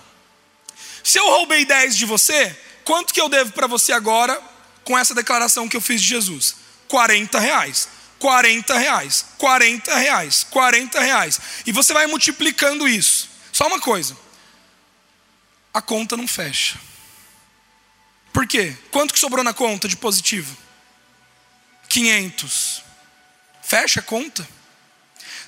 [1.05, 2.59] Se eu roubei 10 de você,
[2.89, 4.43] Quanto que eu devo para você agora
[4.83, 6.57] com essa declaração que eu fiz de Jesus?
[6.89, 7.87] 40 reais.
[8.19, 11.39] 40 reais, 40 reais, 40 reais.
[11.67, 13.29] E você vai multiplicando isso.
[13.53, 14.17] Só uma coisa:
[15.75, 16.81] a conta não fecha.
[18.33, 18.75] Por quê?
[18.91, 20.57] Quanto que sobrou na conta de positivo?
[21.91, 22.83] 500.
[23.63, 24.49] Fecha a conta.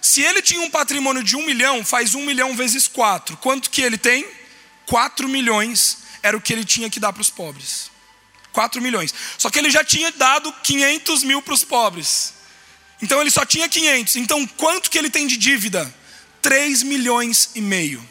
[0.02, 3.38] Se ele tinha um patrimônio de um milhão, faz um milhão vezes quatro.
[3.38, 4.28] Quanto que ele tem?
[4.84, 7.90] 4 milhões era o que ele tinha que dar para os pobres.
[8.52, 9.14] 4 milhões.
[9.38, 12.34] Só que ele já tinha dado 500 mil para os pobres.
[13.00, 14.16] Então ele só tinha 500.
[14.16, 15.92] Então quanto que ele tem de dívida?
[16.42, 18.08] 3 milhões e meio.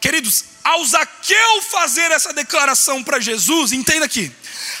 [0.00, 4.30] Queridos, ao Zaqueu fazer essa declaração para Jesus, entenda aqui.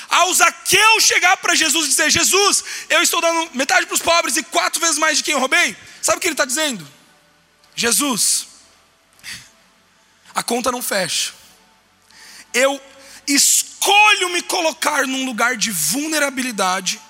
[0.08, 4.36] Ao Zaqueu chegar para Jesus e dizer: Jesus, eu estou dando metade para os pobres
[4.36, 5.76] e quatro vezes mais de quem eu roubei.
[6.00, 6.86] Sabe o que ele está dizendo?
[7.74, 8.46] Jesus,
[10.34, 11.35] a conta não fecha
[12.56, 12.80] eu
[13.28, 17.00] escolho me colocar num lugar de vulnerabilidade,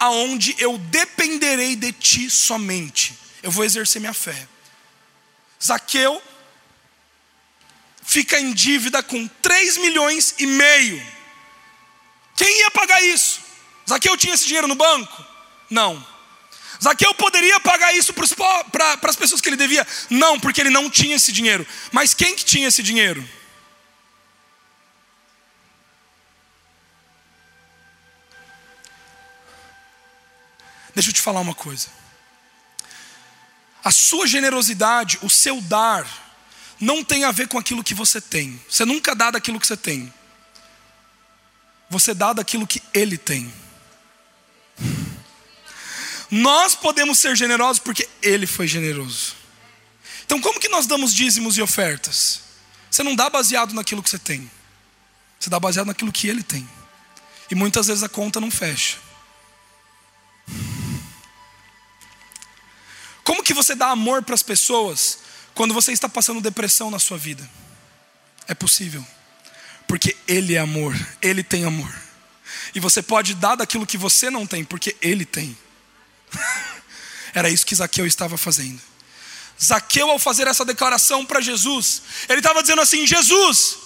[0.00, 3.18] aonde eu dependerei de ti somente.
[3.42, 4.48] Eu vou exercer minha fé.
[5.62, 6.22] Zaqueu
[8.02, 11.14] fica em dívida com 3 milhões e meio.
[12.36, 13.40] Quem ia pagar isso?
[13.88, 15.24] Zaqueu tinha esse dinheiro no banco?
[15.70, 16.14] Não.
[16.82, 19.86] Zaqueu poderia pagar isso para as pessoas que ele devia?
[20.10, 21.66] Não, porque ele não tinha esse dinheiro.
[21.92, 23.26] Mas quem que tinha esse dinheiro?
[30.94, 31.88] Deixa eu te falar uma coisa.
[33.82, 36.06] A sua generosidade, o seu dar,
[36.80, 38.60] não tem a ver com aquilo que você tem.
[38.68, 40.12] Você nunca dá daquilo que você tem.
[41.90, 43.52] Você dá daquilo que Ele tem.
[46.30, 49.34] Nós podemos ser generosos porque Ele foi generoso.
[50.24, 52.40] Então, como que nós damos dízimos e ofertas?
[52.90, 54.50] Você não dá baseado naquilo que você tem.
[55.38, 56.68] Você dá baseado naquilo que Ele tem.
[57.50, 58.96] E muitas vezes a conta não fecha.
[63.44, 65.18] Que você dá amor para as pessoas
[65.54, 67.48] quando você está passando depressão na sua vida?
[68.48, 69.06] É possível.
[69.86, 71.92] Porque Ele é amor, Ele tem amor.
[72.74, 75.56] E você pode dar daquilo que você não tem, porque Ele tem.
[77.34, 78.80] Era isso que Zaqueu estava fazendo.
[79.62, 83.78] Zaqueu, ao fazer essa declaração para Jesus, ele estava dizendo assim: Jesus,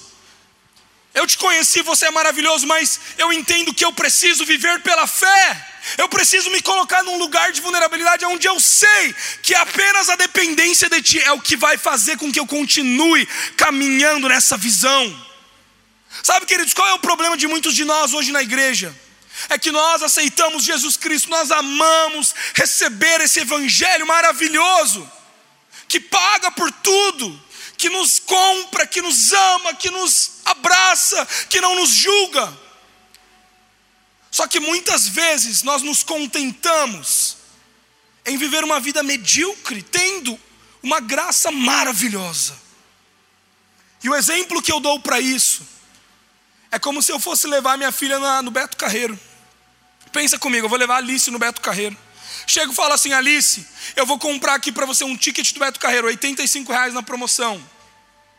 [1.18, 5.66] eu te conheci, você é maravilhoso, mas eu entendo que eu preciso viver pela fé.
[5.96, 10.88] Eu preciso me colocar num lugar de vulnerabilidade onde eu sei que apenas a dependência
[10.88, 13.26] de Ti é o que vai fazer com que eu continue
[13.56, 15.28] caminhando nessa visão.
[16.22, 18.94] Sabe, queridos, qual é o problema de muitos de nós hoje na igreja?
[19.48, 25.10] É que nós aceitamos Jesus Cristo, nós amamos receber esse Evangelho maravilhoso,
[25.88, 27.40] que paga por tudo,
[27.78, 32.52] que nos compra, que nos ama, que nos abraça, que não nos julga.
[34.30, 37.36] Só que muitas vezes nós nos contentamos
[38.26, 40.38] em viver uma vida medíocre, tendo
[40.82, 42.58] uma graça maravilhosa.
[44.02, 45.62] E o exemplo que eu dou para isso
[46.70, 49.18] é como se eu fosse levar minha filha na, no Beto Carreiro.
[50.12, 51.96] Pensa comigo, eu vou levar a Alice no Beto Carreiro.
[52.46, 55.80] Chego e falo assim, Alice, eu vou comprar aqui para você um ticket do Beto
[55.80, 57.62] Carreiro, 85 reais na promoção.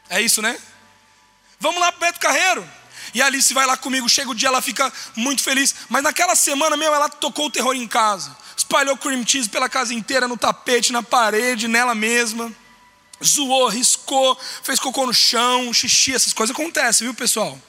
[0.09, 0.59] É isso, né?
[1.59, 2.67] Vamos lá pro Beto Carreiro.
[3.13, 5.73] E a Alice vai lá comigo, chega o dia, ela fica muito feliz.
[5.89, 8.35] Mas naquela semana mesmo, ela tocou o terror em casa.
[8.55, 12.53] Espalhou cream cheese pela casa inteira, no tapete, na parede, nela mesma.
[13.23, 17.59] Zoou, riscou, fez cocô no chão, xixi, essas coisas acontecem, viu pessoal?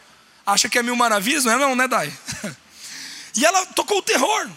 [0.47, 1.45] Acha que é mil maravilhas?
[1.45, 2.13] Não é não, né Dai?
[3.37, 4.51] E ela tocou o terror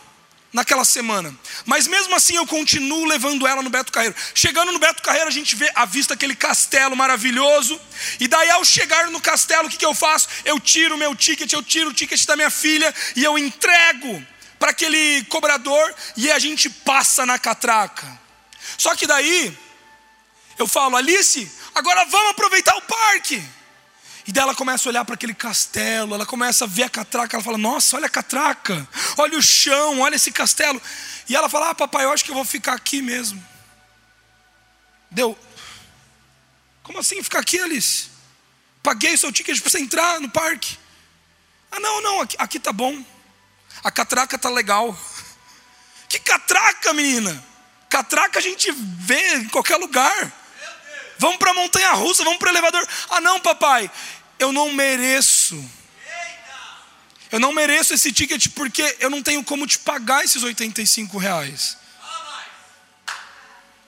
[0.54, 1.36] naquela semana.
[1.66, 4.16] Mas mesmo assim eu continuo levando ela no Beto Carreiro.
[4.36, 7.80] Chegando no Beto Carreiro, a gente vê a vista aquele castelo maravilhoso.
[8.20, 10.30] E daí, ao chegar no castelo, o que, que eu faço?
[10.46, 14.24] Eu tiro o meu ticket, eu tiro o ticket da minha filha e eu entrego
[14.60, 18.08] para aquele cobrador e a gente passa na catraca.
[18.78, 19.58] Só que daí,
[20.58, 23.44] eu falo, Alice, agora vamos aproveitar o parque.
[24.26, 27.36] E daí ela começa a olhar para aquele castelo, ela começa a ver a catraca,
[27.36, 30.82] ela fala: Nossa, olha a catraca, olha o chão, olha esse castelo.
[31.28, 33.44] E ela fala: Ah, papai, eu acho que eu vou ficar aqui mesmo.
[35.12, 35.38] Deu.
[36.84, 38.10] Como assim ficar aqui, Alice?
[38.82, 40.78] Paguei seu ticket para você entrar no parque.
[41.72, 43.04] Ah, não, não, aqui, aqui tá bom.
[43.84, 44.98] A catraca tá legal.
[46.08, 47.44] Que catraca, menina?
[47.90, 50.43] Catraca a gente vê em qualquer lugar.
[51.18, 52.88] Vamos para a montanha russa, vamos para o elevador.
[53.10, 53.90] Ah, não, papai,
[54.40, 55.64] eu não mereço.
[57.32, 61.78] Eu não mereço esse ticket porque eu não tenho como te pagar esses 85 reais.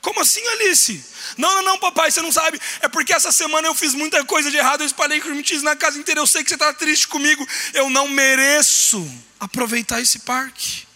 [0.02, 1.04] Como assim, Alice?
[1.38, 2.60] Não, não, não, papai, você não sabe.
[2.82, 5.98] É porque essa semana eu fiz muita coisa de errado, eu espalhei crimitis na casa
[5.98, 6.22] inteira.
[6.22, 7.48] Eu sei que você está triste comigo.
[7.74, 9.08] Eu não mereço
[9.40, 10.88] aproveitar esse parque.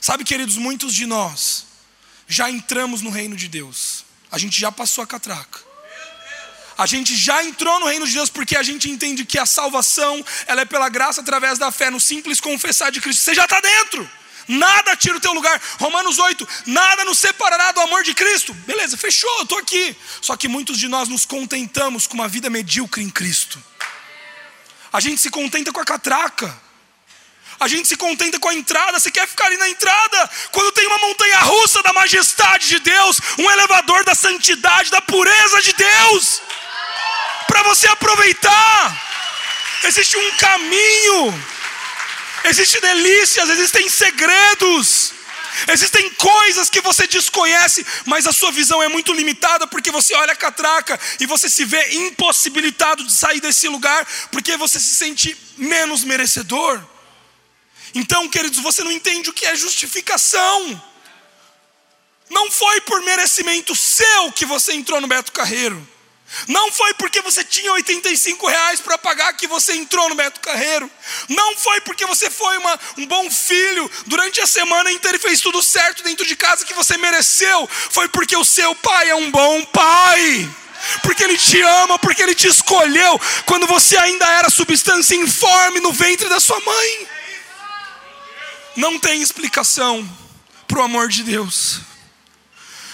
[0.00, 1.69] Sabe, queridos, muitos de nós
[2.30, 4.04] já entramos no reino de Deus.
[4.30, 5.58] A gente já passou a catraca.
[6.78, 10.24] A gente já entrou no reino de Deus porque a gente entende que a salvação
[10.46, 13.24] ela é pela graça através da fé, no simples confessar de Cristo.
[13.24, 14.08] Você já está dentro.
[14.46, 15.60] Nada tira o teu lugar.
[15.78, 18.54] Romanos 8, nada nos separará do amor de Cristo.
[18.54, 19.94] Beleza, fechou, eu estou aqui.
[20.22, 23.62] Só que muitos de nós nos contentamos com uma vida medíocre em Cristo.
[24.92, 26.69] A gente se contenta com a catraca.
[27.60, 30.86] A gente se contenta com a entrada, você quer ficar ali na entrada, quando tem
[30.86, 36.40] uma montanha russa da majestade de Deus, um elevador da santidade, da pureza de Deus
[37.46, 39.08] para você aproveitar.
[39.84, 41.44] Existe um caminho,
[42.44, 45.12] existem delícias, existem segredos,
[45.68, 50.32] existem coisas que você desconhece, mas a sua visão é muito limitada porque você olha
[50.32, 55.36] a catraca e você se vê impossibilitado de sair desse lugar porque você se sente
[55.58, 56.80] menos merecedor.
[57.94, 60.82] Então, queridos, você não entende o que é justificação.
[62.28, 65.88] Não foi por merecimento seu que você entrou no Beto Carreiro.
[66.46, 70.88] Não foi porque você tinha 85 reais para pagar que você entrou no Beto Carreiro.
[71.28, 75.40] Não foi porque você foi uma, um bom filho durante a semana inteira e fez
[75.40, 77.68] tudo certo dentro de casa que você mereceu.
[77.68, 80.48] Foi porque o seu pai é um bom pai.
[81.02, 85.92] Porque ele te ama, porque ele te escolheu quando você ainda era substância informe no
[85.92, 87.08] ventre da sua mãe.
[88.76, 90.08] Não tem explicação
[90.66, 91.80] para o amor de Deus.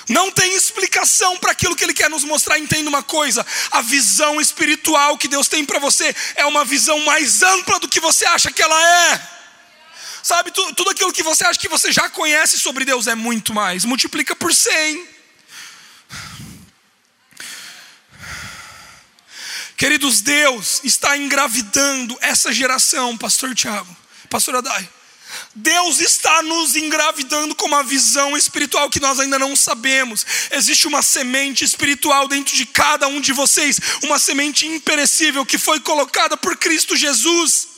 [0.09, 2.59] Não tem explicação para aquilo que Ele quer nos mostrar.
[2.59, 7.43] Entenda uma coisa: a visão espiritual que Deus tem para você é uma visão mais
[7.43, 9.31] ampla do que você acha que ela é.
[10.23, 13.55] Sabe, tudo, tudo aquilo que você acha que você já conhece sobre Deus é muito
[13.55, 13.85] mais.
[13.85, 15.09] Multiplica por cem.
[19.77, 23.95] Queridos, Deus está engravidando essa geração, Pastor Tiago,
[24.31, 24.89] Pastor Adai.
[25.55, 30.25] Deus está nos engravidando com uma visão espiritual que nós ainda não sabemos.
[30.51, 35.81] Existe uma semente espiritual dentro de cada um de vocês, uma semente imperecível que foi
[35.81, 37.69] colocada por Cristo Jesus.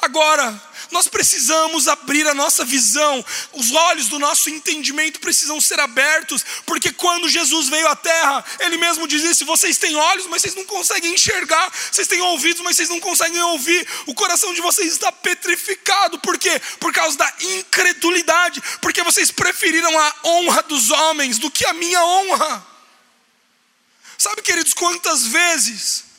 [0.00, 6.44] Agora, nós precisamos abrir a nossa visão, os olhos do nosso entendimento precisam ser abertos,
[6.66, 10.54] porque quando Jesus veio à terra, ele mesmo diz isso: vocês têm olhos, mas vocês
[10.54, 14.92] não conseguem enxergar, vocês têm ouvidos, mas vocês não conseguem ouvir, o coração de vocês
[14.92, 16.60] está petrificado, por quê?
[16.78, 22.04] Por causa da incredulidade, porque vocês preferiram a honra dos homens do que a minha
[22.04, 22.66] honra.
[24.18, 26.11] Sabe, queridos, quantas vezes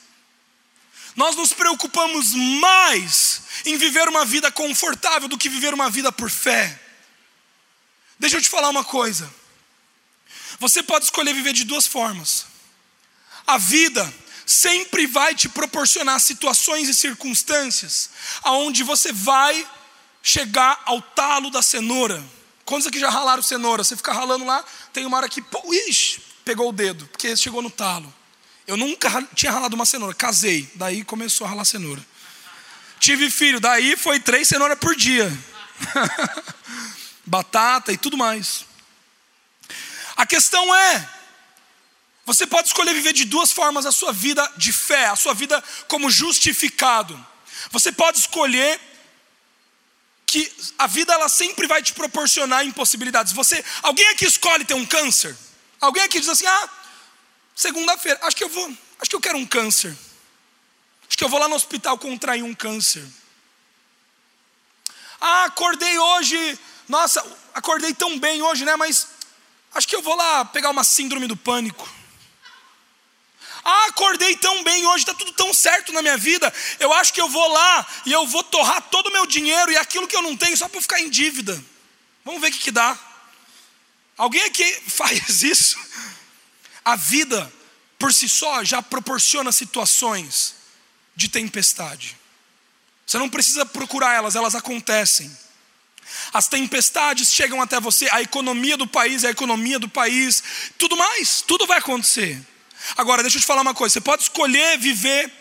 [1.16, 6.30] nós nos preocupamos mais em viver uma vida confortável do que viver uma vida por
[6.30, 6.80] fé.
[8.20, 9.32] Deixa eu te falar uma coisa.
[10.60, 12.46] Você pode escolher viver de duas formas.
[13.46, 14.14] A vida
[14.46, 18.10] sempre vai te proporcionar situações e circunstâncias
[18.44, 19.68] aonde você vai
[20.22, 22.24] chegar ao talo da cenoura.
[22.66, 23.84] Quantos aqui já ralaram cenoura?
[23.84, 27.62] Você fica ralando lá, tem uma hora que, pô, ixi, pegou o dedo, porque chegou
[27.62, 28.14] no talo.
[28.66, 32.04] Eu nunca tinha ralado uma cenoura, casei, daí começou a ralar cenoura.
[33.00, 35.30] Tive filho, daí foi três cenouras por dia.
[37.26, 38.66] Batata e tudo mais.
[40.16, 41.10] A questão é,
[42.26, 45.62] você pode escolher viver de duas formas a sua vida de fé, a sua vida
[45.88, 47.28] como justificado.
[47.72, 48.80] Você pode escolher
[50.26, 53.34] que a vida ela sempre vai te proporcionar impossibilidades.
[53.34, 55.36] Você, alguém aqui escolhe ter um câncer?
[55.82, 56.70] Alguém aqui diz assim: "Ah,
[57.56, 58.68] segunda-feira, acho que eu vou,
[59.00, 59.96] acho que eu quero um câncer".
[61.14, 63.06] Acho que eu vou lá no hospital contrair um câncer.
[65.22, 66.60] Ah, acordei hoje.
[66.90, 68.76] Nossa, acordei tão bem hoje, né?
[68.76, 69.08] Mas
[69.76, 71.88] acho que eu vou lá pegar uma síndrome do pânico.
[73.64, 76.52] Ah, acordei tão bem hoje, está tudo tão certo na minha vida.
[76.80, 79.78] Eu acho que eu vou lá e eu vou torrar todo o meu dinheiro e
[79.78, 81.64] aquilo que eu não tenho só para ficar em dívida.
[82.26, 82.98] Vamos ver o que, que dá.
[84.18, 85.80] Alguém aqui faz isso?
[86.84, 87.52] A vida,
[87.98, 90.56] por si só, já proporciona situações
[91.16, 92.18] de tempestade.
[93.06, 95.32] Você não precisa procurar elas, elas acontecem.
[96.34, 100.44] As tempestades chegam até você, a economia do país é a economia do país,
[100.78, 102.42] tudo mais, tudo vai acontecer.
[102.98, 105.32] Agora, deixa eu te falar uma coisa: você pode escolher viver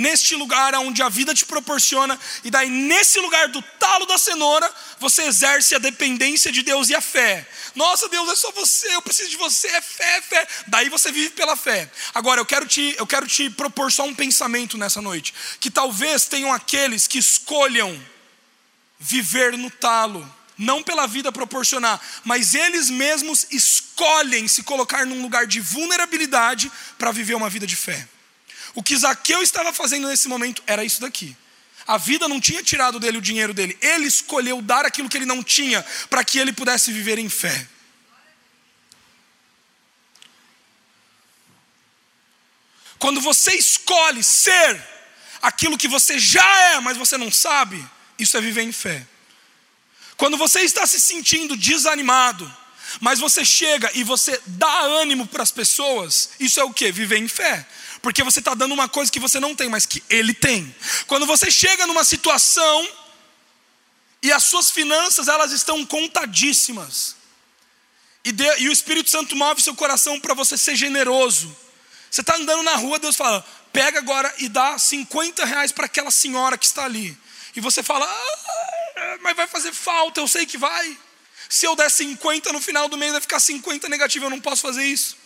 [0.00, 4.68] neste lugar onde a vida te proporciona, e daí nesse lugar do talo da cenoura,
[4.98, 7.46] você exerce a dependência de Deus e a fé.
[7.74, 10.48] Nossa, Deus, é só você, eu preciso de você, é fé, é fé.
[10.68, 11.90] Daí você vive pela fé.
[12.14, 16.24] Agora, eu quero te, eu quero te propor só um pensamento nessa noite, que talvez
[16.24, 18.00] tenham aqueles que escolham
[18.98, 20.26] viver no talo
[20.56, 27.12] não pela vida proporcionar, mas eles mesmos escolhem se colocar num lugar de vulnerabilidade para
[27.12, 28.06] viver uma vida de fé.
[28.74, 31.36] O que Zaqueu estava fazendo nesse momento era isso daqui.
[31.86, 35.26] A vida não tinha tirado dele o dinheiro dele, ele escolheu dar aquilo que ele
[35.26, 37.66] não tinha para que ele pudesse viver em fé.
[42.98, 44.80] Quando você escolhe ser
[45.40, 47.84] aquilo que você já é, mas você não sabe,
[48.18, 49.06] isso é viver em fé.
[50.16, 52.54] Quando você está se sentindo desanimado,
[53.00, 56.92] mas você chega e você dá ânimo para as pessoas, isso é o que?
[56.92, 57.66] Viver em fé.
[58.02, 60.74] Porque você está dando uma coisa que você não tem, mas que ele tem.
[61.06, 62.88] Quando você chega numa situação
[64.22, 67.16] e as suas finanças elas estão contadíssimas,
[68.24, 71.54] e, de, e o Espírito Santo move seu coração para você ser generoso.
[72.10, 76.10] Você está andando na rua, Deus fala: pega agora e dá 50 reais para aquela
[76.10, 77.16] senhora que está ali.
[77.54, 80.98] E você fala: ah, mas vai fazer falta, eu sei que vai.
[81.48, 84.62] Se eu der 50 no final do mês, vai ficar 50 negativo, eu não posso
[84.62, 85.16] fazer isso.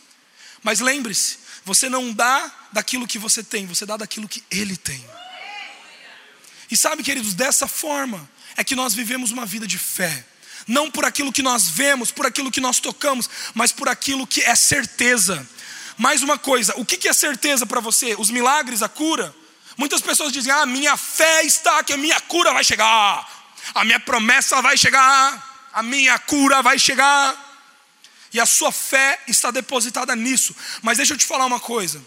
[0.62, 5.04] Mas lembre-se, você não dá daquilo que você tem, você dá daquilo que Ele tem.
[6.70, 10.26] E sabe, queridos, dessa forma é que nós vivemos uma vida de fé.
[10.66, 14.42] Não por aquilo que nós vemos, por aquilo que nós tocamos, mas por aquilo que
[14.42, 15.46] é certeza.
[15.98, 18.14] Mais uma coisa, o que é certeza para você?
[18.18, 19.34] Os milagres, a cura?
[19.76, 23.34] Muitas pessoas dizem: Ah, minha fé está que a minha cura vai chegar
[23.72, 27.43] a minha promessa vai chegar, a minha cura vai chegar.
[28.34, 30.54] E a sua fé está depositada nisso.
[30.82, 32.04] Mas deixa eu te falar uma coisa.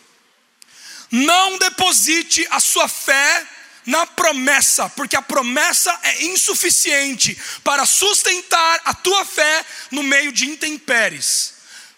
[1.09, 3.47] Não deposite a sua fé
[3.86, 10.45] na promessa, porque a promessa é insuficiente para sustentar a tua fé no meio de
[10.45, 11.53] intempéries.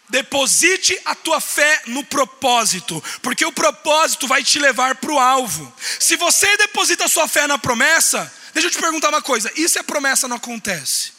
[0.08, 5.76] Deposite a tua fé no propósito, porque o propósito vai te levar para o alvo.
[6.00, 9.68] Se você deposita a sua fé na promessa, Deixa eu te perguntar uma coisa: e
[9.68, 11.19] se a promessa não acontece?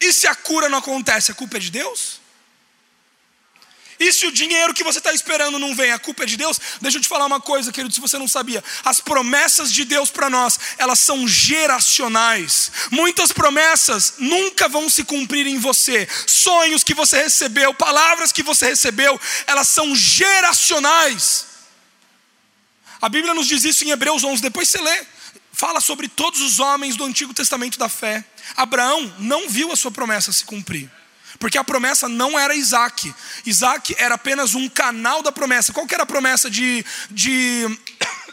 [0.00, 2.20] E se a cura não acontece, a culpa é de Deus?
[4.00, 6.58] E se o dinheiro que você está esperando não vem, a culpa é de Deus?
[6.80, 8.64] Deixa eu te falar uma coisa, querido, se você não sabia.
[8.82, 12.72] As promessas de Deus para nós, elas são geracionais.
[12.90, 16.08] Muitas promessas nunca vão se cumprir em você.
[16.26, 21.44] Sonhos que você recebeu, palavras que você recebeu, elas são geracionais.
[23.02, 25.06] A Bíblia nos diz isso em Hebreus 11, depois você lê
[25.60, 28.24] fala sobre todos os homens do Antigo Testamento da fé.
[28.56, 30.90] Abraão não viu a sua promessa se cumprir.
[31.38, 33.14] Porque a promessa não era Isaac.
[33.44, 35.70] Isaac era apenas um canal da promessa.
[35.70, 37.78] Qual que era a promessa de, de,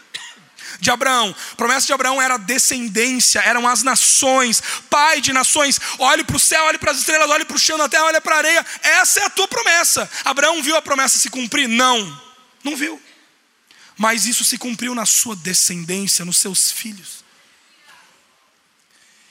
[0.80, 1.36] de Abraão?
[1.52, 5.78] A promessa de Abraão era descendência, eram as nações, pai de nações.
[5.98, 8.22] Olhe para o céu, olhe para as estrelas, olhe para o chão, na terra, olhe
[8.22, 8.66] para a areia.
[8.82, 10.10] Essa é a tua promessa.
[10.24, 11.68] Abraão viu a promessa se cumprir?
[11.68, 12.22] Não,
[12.64, 12.98] não viu.
[13.98, 17.18] Mas isso se cumpriu na sua descendência, nos seus filhos.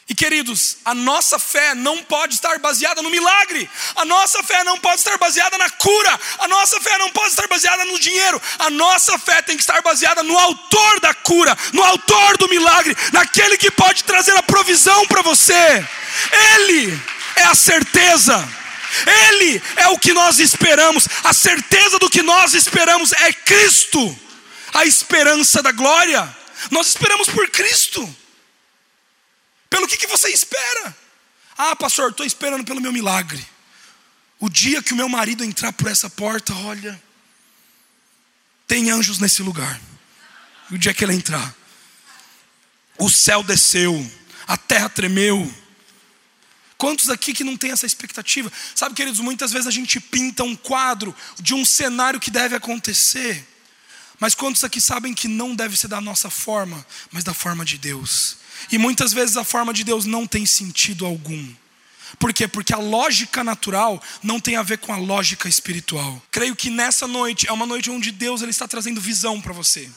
[0.09, 4.80] E queridos, a nossa fé não pode estar baseada no milagre, a nossa fé não
[4.80, 8.70] pode estar baseada na cura, a nossa fé não pode estar baseada no dinheiro, a
[8.70, 13.57] nossa fé tem que estar baseada no autor da cura, no autor do milagre, naquele
[13.57, 15.86] que pode trazer a provisão para você.
[16.53, 17.01] Ele
[17.36, 18.47] é a certeza.
[19.28, 24.18] Ele é o que nós esperamos, a certeza do que nós esperamos é Cristo,
[24.74, 26.36] a esperança da glória.
[26.72, 28.15] Nós esperamos por Cristo.
[29.70, 30.95] Pelo que, que você espera?
[31.57, 33.45] Ah, pastor, estou esperando pelo meu milagre.
[34.39, 37.01] O dia que o meu marido entrar por essa porta, olha,
[38.68, 39.80] tem anjos nesse lugar.
[40.70, 41.55] O dia que ele entrar,
[42.97, 44.11] o céu desceu,
[44.45, 45.51] a terra tremeu.
[46.78, 48.51] Quantos aqui que não tem essa expectativa?
[48.76, 53.47] Sabe, queridos, muitas vezes a gente pinta um quadro de um cenário que deve acontecer.
[54.20, 57.78] Mas quantos aqui sabem que não deve ser da nossa forma, mas da forma de
[57.78, 58.38] Deus?
[58.72, 61.47] E muitas vezes a forma de Deus não tem sentido algum.
[62.18, 62.47] Por quê?
[62.47, 66.22] Porque a lógica natural não tem a ver com a lógica espiritual.
[66.32, 69.89] Creio que nessa noite é uma noite onde Deus ele está trazendo visão para você.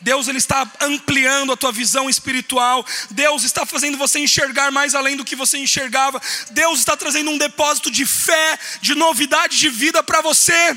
[0.00, 2.84] Deus ele está ampliando a tua visão espiritual.
[3.10, 6.20] Deus está fazendo você enxergar mais além do que você enxergava.
[6.50, 10.76] Deus está trazendo um depósito de fé, de novidade de vida para você.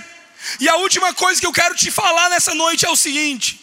[0.59, 3.59] E a última coisa que eu quero te falar nessa noite é o seguinte: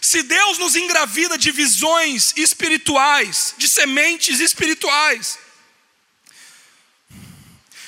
[0.00, 5.38] se Deus nos engravida de visões espirituais, de sementes espirituais,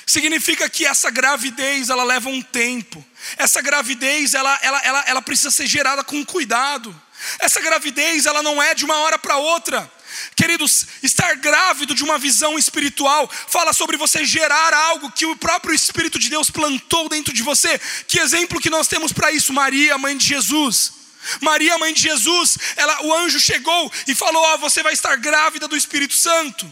[0.07, 3.05] Significa que essa gravidez, ela leva um tempo.
[3.35, 6.95] Essa gravidez, ela, ela, ela, ela precisa ser gerada com cuidado.
[7.39, 9.91] Essa gravidez, ela não é de uma hora para outra.
[10.35, 15.73] Queridos, estar grávido de uma visão espiritual fala sobre você gerar algo que o próprio
[15.73, 17.79] Espírito de Deus plantou dentro de você.
[18.07, 19.53] Que exemplo que nós temos para isso?
[19.53, 20.93] Maria, mãe de Jesus.
[21.41, 25.67] Maria, mãe de Jesus, ela, o anjo chegou e falou: oh, Você vai estar grávida
[25.67, 26.65] do Espírito Santo.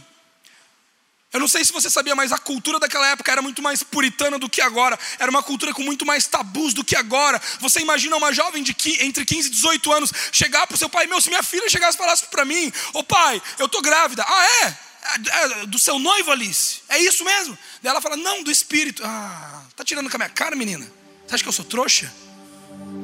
[1.36, 4.40] Eu não sei se você sabia, mas a cultura daquela época era muito mais puritana
[4.40, 4.98] do que agora.
[5.20, 7.42] Era uma cultura com muito mais tabus do que agora.
[7.60, 11.08] Você imagina uma jovem de entre 15 e 18 anos chegar para o seu pai:
[11.08, 14.26] Meu, se minha filha chegasse e falasse para mim: Ô pai, eu tô grávida.
[14.26, 14.64] Ah, é?
[14.64, 15.64] é?
[15.64, 15.66] é?
[15.66, 16.80] Do seu noivo, Alice?
[16.88, 17.58] É isso mesmo?
[17.84, 19.04] Daí ela fala: Não, do espírito.
[19.06, 20.90] Ah, tá tirando com a minha cara, menina?
[21.28, 22.14] Você acha que eu sou trouxa?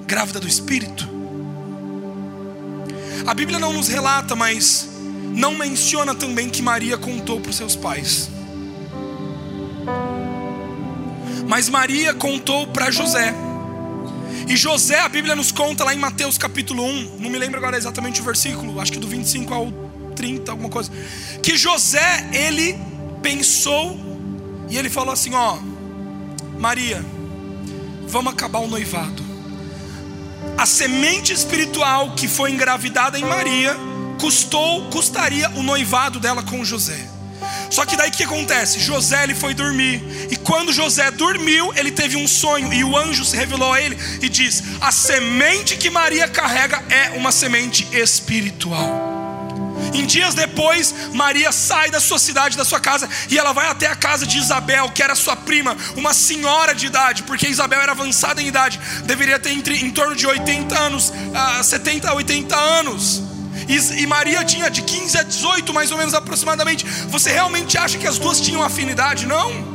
[0.06, 1.06] Grávida do espírito?
[3.28, 4.88] A Bíblia não nos relata, mas
[5.34, 8.30] não menciona também que Maria contou para os seus pais.
[11.48, 13.34] Mas Maria contou para José.
[14.48, 17.78] E José, a Bíblia nos conta lá em Mateus capítulo 1, não me lembro agora
[17.78, 19.72] exatamente o versículo, acho que do 25 ao
[20.16, 20.92] 30, alguma coisa.
[21.42, 22.78] Que José, ele
[23.22, 23.98] pensou
[24.70, 25.58] e ele falou assim: Ó,
[26.60, 27.04] Maria,
[28.08, 29.24] vamos acabar o noivado.
[30.58, 33.76] A semente espiritual que foi engravidada em Maria
[34.22, 37.00] custou, custaria o noivado dela com José.
[37.72, 38.80] Só que daí o que acontece?
[38.80, 40.28] José ele foi dormir.
[40.30, 42.72] E quando José dormiu, ele teve um sonho.
[42.72, 47.18] E o anjo se revelou a ele e diz: A semente que Maria carrega é
[47.18, 49.10] uma semente espiritual.
[49.94, 53.88] Em dias depois, Maria sai da sua cidade, da sua casa, e ela vai até
[53.88, 57.92] a casa de Isabel, que era sua prima, uma senhora de idade, porque Isabel era
[57.92, 62.56] avançada em idade, deveria ter entre, em torno de 80 anos, uh, 70 a 80
[62.56, 63.31] anos
[63.76, 66.86] e, Maria tinha de 15 a 18, mais ou menos aproximadamente.
[67.08, 69.26] Você realmente acha que as duas tinham afinidade?
[69.26, 69.72] Não.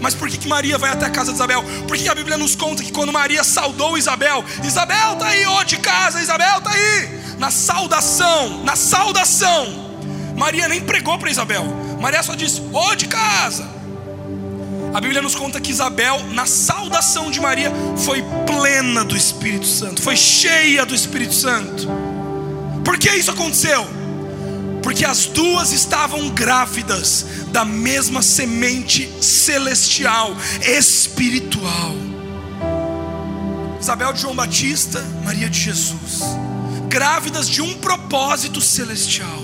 [0.00, 1.62] Mas por que, que Maria vai até a casa de Isabel?
[1.86, 5.76] Porque a Bíblia nos conta que quando Maria saudou Isabel, Isabel está aí, ô de
[5.76, 7.20] casa, Isabel está aí.
[7.38, 9.90] Na saudação, na saudação.
[10.36, 11.64] Maria nem pregou para Isabel.
[12.00, 13.68] Maria só disse, ô de casa.
[14.94, 20.02] A Bíblia nos conta que Isabel, na saudação de Maria, foi plena do Espírito Santo,
[20.02, 22.09] foi cheia do Espírito Santo.
[22.84, 23.86] Por que isso aconteceu?
[24.82, 31.94] Porque as duas estavam grávidas da mesma semente celestial, espiritual.
[33.80, 36.20] Isabel de João Batista, Maria de Jesus,
[36.88, 39.42] grávidas de um propósito celestial,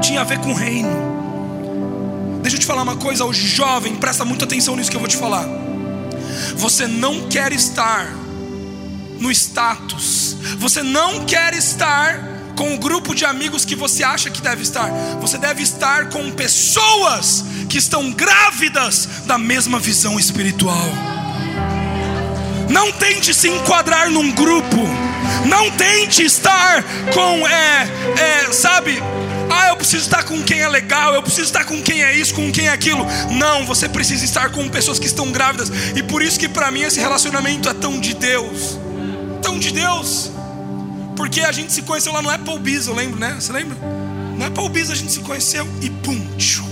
[0.00, 1.16] tinha a ver com o reino.
[2.42, 5.08] Deixa eu te falar uma coisa hoje, jovem, presta muita atenção nisso que eu vou
[5.08, 5.46] te falar.
[6.56, 8.12] Você não quer estar
[9.18, 14.40] no status, você não quer estar com o grupo de amigos que você acha que
[14.40, 14.90] deve estar.
[15.20, 20.88] Você deve estar com pessoas que estão grávidas da mesma visão espiritual.
[22.68, 24.80] Não tente se enquadrar num grupo.
[25.46, 26.82] Não tente estar
[27.12, 27.88] com, é,
[28.18, 29.02] é, sabe?
[29.50, 32.34] Ah, eu preciso estar com quem é legal, eu preciso estar com quem é isso,
[32.34, 33.06] com quem é aquilo.
[33.30, 35.70] Não, você precisa estar com pessoas que estão grávidas.
[35.94, 38.78] E por isso que para mim esse relacionamento é tão de Deus.
[39.42, 40.35] Tão de Deus.
[41.16, 43.36] Porque a gente se conheceu lá no Applebee's, eu lembro, né?
[43.40, 43.76] Você lembra?
[44.36, 46.68] No Applebee's a gente se conheceu e pum, tchum,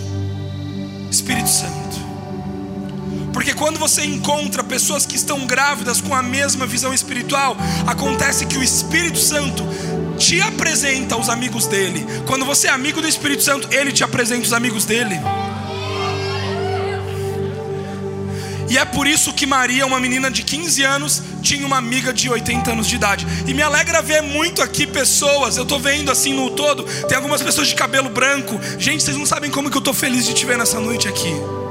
[1.11, 2.05] Espírito Santo.
[3.32, 8.57] Porque quando você encontra pessoas que estão grávidas com a mesma visão espiritual, acontece que
[8.57, 9.64] o Espírito Santo
[10.16, 12.07] te apresenta os amigos dele.
[12.26, 15.20] Quando você é amigo do Espírito Santo, ele te apresenta os amigos dele.
[18.75, 22.29] E é por isso que Maria, uma menina de 15 anos, tinha uma amiga de
[22.29, 23.25] 80 anos de idade.
[23.47, 27.41] E me alegra ver muito aqui pessoas, eu estou vendo assim no todo, tem algumas
[27.41, 28.61] pessoas de cabelo branco.
[28.77, 31.63] Gente, vocês não sabem como que eu estou feliz de te ver nessa noite aqui.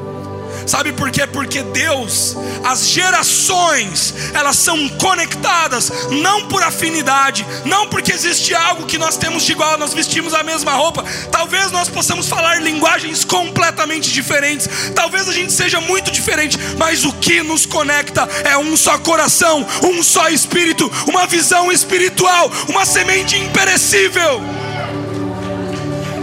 [0.66, 1.28] Sabe por quê?
[1.28, 8.98] Porque Deus, as gerações, elas são conectadas não por afinidade, não porque existe algo que
[8.98, 11.04] nós temos de igual, nós vestimos a mesma roupa.
[11.32, 17.14] Talvez nós possamos falar linguagens completamente diferentes, talvez a gente seja muito diferente, mas o
[17.14, 23.38] que nos conecta é um só coração, um só espírito, uma visão espiritual, uma semente
[23.38, 24.42] imperecível.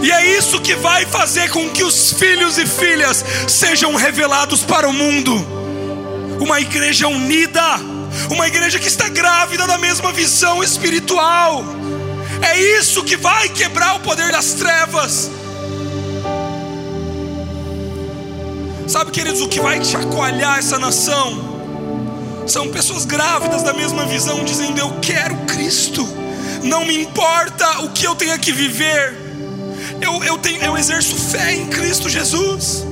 [0.01, 4.89] E é isso que vai fazer com que os filhos e filhas sejam revelados para
[4.89, 5.33] o mundo.
[6.39, 7.77] Uma igreja unida,
[8.29, 11.63] uma igreja que está grávida da mesma visão espiritual.
[12.41, 15.29] É isso que vai quebrar o poder das trevas.
[18.87, 21.51] Sabe, queridos, o que vai chacoalhar essa nação?
[22.47, 26.05] São pessoas grávidas da mesma visão, dizendo: Eu quero Cristo,
[26.63, 29.15] não me importa o que eu tenha que viver,
[30.01, 32.85] eu, eu, tenho, eu exerço fé em Cristo Jesus.